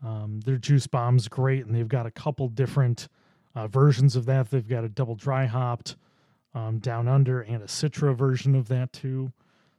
Um, 0.03 0.41
their 0.41 0.57
juice 0.57 0.87
bomb's 0.87 1.27
great, 1.27 1.65
and 1.65 1.75
they've 1.75 1.87
got 1.87 2.05
a 2.05 2.11
couple 2.11 2.47
different 2.49 3.07
uh, 3.55 3.67
versions 3.67 4.15
of 4.15 4.25
that. 4.25 4.51
They've 4.51 4.67
got 4.67 4.83
a 4.83 4.89
double 4.89 5.15
dry 5.15 5.45
hopped 5.45 5.95
um, 6.53 6.79
down 6.79 7.07
under 7.07 7.41
and 7.41 7.63
a 7.63 7.67
Citra 7.67 8.15
version 8.15 8.55
of 8.55 8.67
that 8.67 8.93
too. 8.93 9.31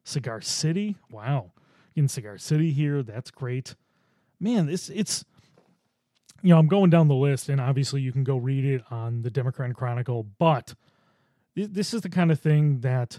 Cigar 0.04 0.40
City, 0.40 0.96
wow, 1.11 1.52
in 1.94 2.09
Cigar 2.09 2.38
City 2.38 2.72
here, 2.72 3.02
that's 3.02 3.31
great. 3.31 3.74
Man, 4.40 4.66
this 4.66 4.88
it's 4.88 5.24
you 6.42 6.50
know, 6.50 6.59
I'm 6.59 6.68
going 6.68 6.90
down 6.90 7.09
the 7.09 7.14
list, 7.14 7.48
and 7.48 7.61
obviously 7.61 8.00
you 8.00 8.12
can 8.12 8.24
go 8.24 8.37
read 8.37 8.64
it 8.64 8.83
on 8.90 9.22
the 9.22 9.31
Democrat 9.31 9.74
Chronicle, 9.74 10.24
but 10.38 10.74
this 11.54 11.92
is 11.92 12.02
the 12.02 12.09
kind 12.09 12.31
of 12.31 12.38
thing 12.38 12.81
that 12.81 13.18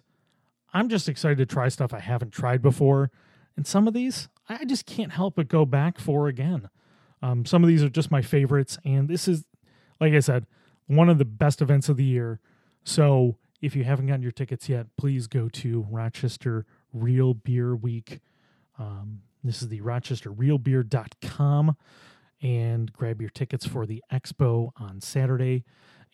I'm 0.74 0.88
just 0.88 1.10
excited 1.10 1.38
to 1.40 1.46
try 1.46 1.68
stuff 1.68 1.94
I 1.94 2.00
haven't 2.00 2.32
tried 2.32 2.62
before. 2.62 3.12
And 3.58 3.68
some 3.68 3.88
of 3.88 3.94
these, 3.94 4.30
I 4.48 4.64
just 4.64 4.86
can't 4.86 5.12
help 5.12 5.36
but 5.36 5.50
go 5.50 5.66
back 5.66 6.00
for 6.00 6.28
again. 6.28 6.70
Um, 7.22 7.46
some 7.46 7.64
of 7.64 7.68
these 7.68 7.84
are 7.84 7.90
just 7.90 8.12
my 8.12 8.22
favorites, 8.22 8.78
and 8.86 9.08
this 9.08 9.28
is, 9.28 9.46
like 10.00 10.14
I 10.14 10.20
said, 10.20 10.46
one 10.88 11.10
of 11.10 11.18
the 11.18 11.26
best 11.26 11.62
events 11.62 11.90
of 11.90 11.98
the 11.98 12.04
year. 12.04 12.40
So 12.84 13.38
if 13.62 13.76
you 13.76 13.84
haven't 13.84 14.08
gotten 14.08 14.22
your 14.24 14.32
tickets 14.32 14.70
yet, 14.70 14.88
please 14.98 15.28
go 15.28 15.50
to 15.50 15.86
Rochester 15.90 16.66
Real 16.94 17.34
Beer 17.34 17.76
Week. 17.76 18.20
Um, 18.78 19.22
this 19.44 19.62
is 19.62 19.68
the 19.68 19.82
rochesterrealbeer.com 19.82 21.76
and 22.42 22.94
grab 22.94 23.22
your 23.22 23.30
tickets 23.30 23.66
for 23.66 23.86
the 23.86 24.04
expo 24.12 24.72
on 24.78 25.02
Saturday. 25.02 25.66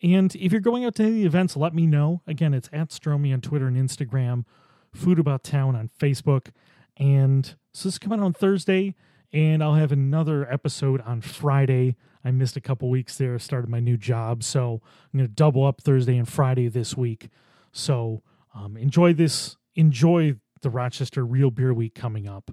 And 0.02 0.34
if 0.36 0.52
you're 0.52 0.60
going 0.60 0.84
out 0.84 0.96
to 0.96 1.04
any 1.04 1.24
events, 1.24 1.56
let 1.56 1.74
me 1.74 1.86
know. 1.86 2.22
Again, 2.26 2.52
it's 2.52 2.68
at 2.72 2.90
Stromy 2.90 3.32
on 3.32 3.40
Twitter 3.40 3.66
and 3.66 3.76
Instagram, 3.76 4.44
Food 4.92 5.18
About 5.18 5.44
Town 5.44 5.74
on 5.74 5.88
Facebook. 5.88 6.48
And 6.96 7.46
so 7.72 7.88
this 7.88 7.94
is 7.94 7.98
coming 7.98 8.20
out 8.20 8.26
on 8.26 8.32
Thursday, 8.32 8.94
and 9.32 9.62
I'll 9.62 9.74
have 9.74 9.92
another 9.92 10.50
episode 10.50 11.00
on 11.02 11.20
Friday. 11.20 11.96
I 12.24 12.30
missed 12.30 12.56
a 12.56 12.60
couple 12.60 12.90
weeks 12.90 13.16
there, 13.18 13.38
started 13.38 13.68
my 13.68 13.80
new 13.80 13.96
job. 13.96 14.42
So 14.42 14.80
I'm 15.12 15.18
going 15.18 15.28
to 15.28 15.34
double 15.34 15.64
up 15.64 15.80
Thursday 15.80 16.16
and 16.16 16.28
Friday 16.28 16.68
this 16.68 16.96
week. 16.96 17.28
So 17.72 18.22
um, 18.54 18.76
enjoy 18.76 19.12
this, 19.12 19.56
enjoy 19.74 20.36
the 20.62 20.70
Rochester 20.70 21.24
Real 21.24 21.50
Beer 21.50 21.72
Week 21.72 21.94
coming 21.94 22.26
up. 22.26 22.50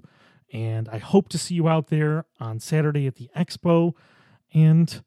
And 0.52 0.88
I 0.88 0.98
hope 0.98 1.28
to 1.30 1.38
see 1.38 1.54
you 1.54 1.68
out 1.68 1.88
there 1.88 2.26
on 2.38 2.60
Saturday 2.60 3.06
at 3.06 3.16
the 3.16 3.30
expo 3.36 3.94
and 4.52 5.02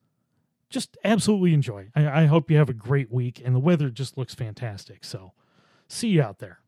just 0.70 0.98
absolutely 1.04 1.54
enjoy. 1.54 1.90
I, 1.96 2.24
I 2.24 2.26
hope 2.26 2.52
you 2.52 2.58
have 2.58 2.70
a 2.70 2.74
great 2.74 3.12
week 3.12 3.42
and 3.44 3.56
the 3.56 3.60
weather 3.60 3.90
just 3.90 4.18
looks 4.18 4.36
fantastic. 4.36 5.06
So 5.06 5.32
see 5.88 6.10
you 6.10 6.22
out 6.22 6.40
there. 6.40 6.60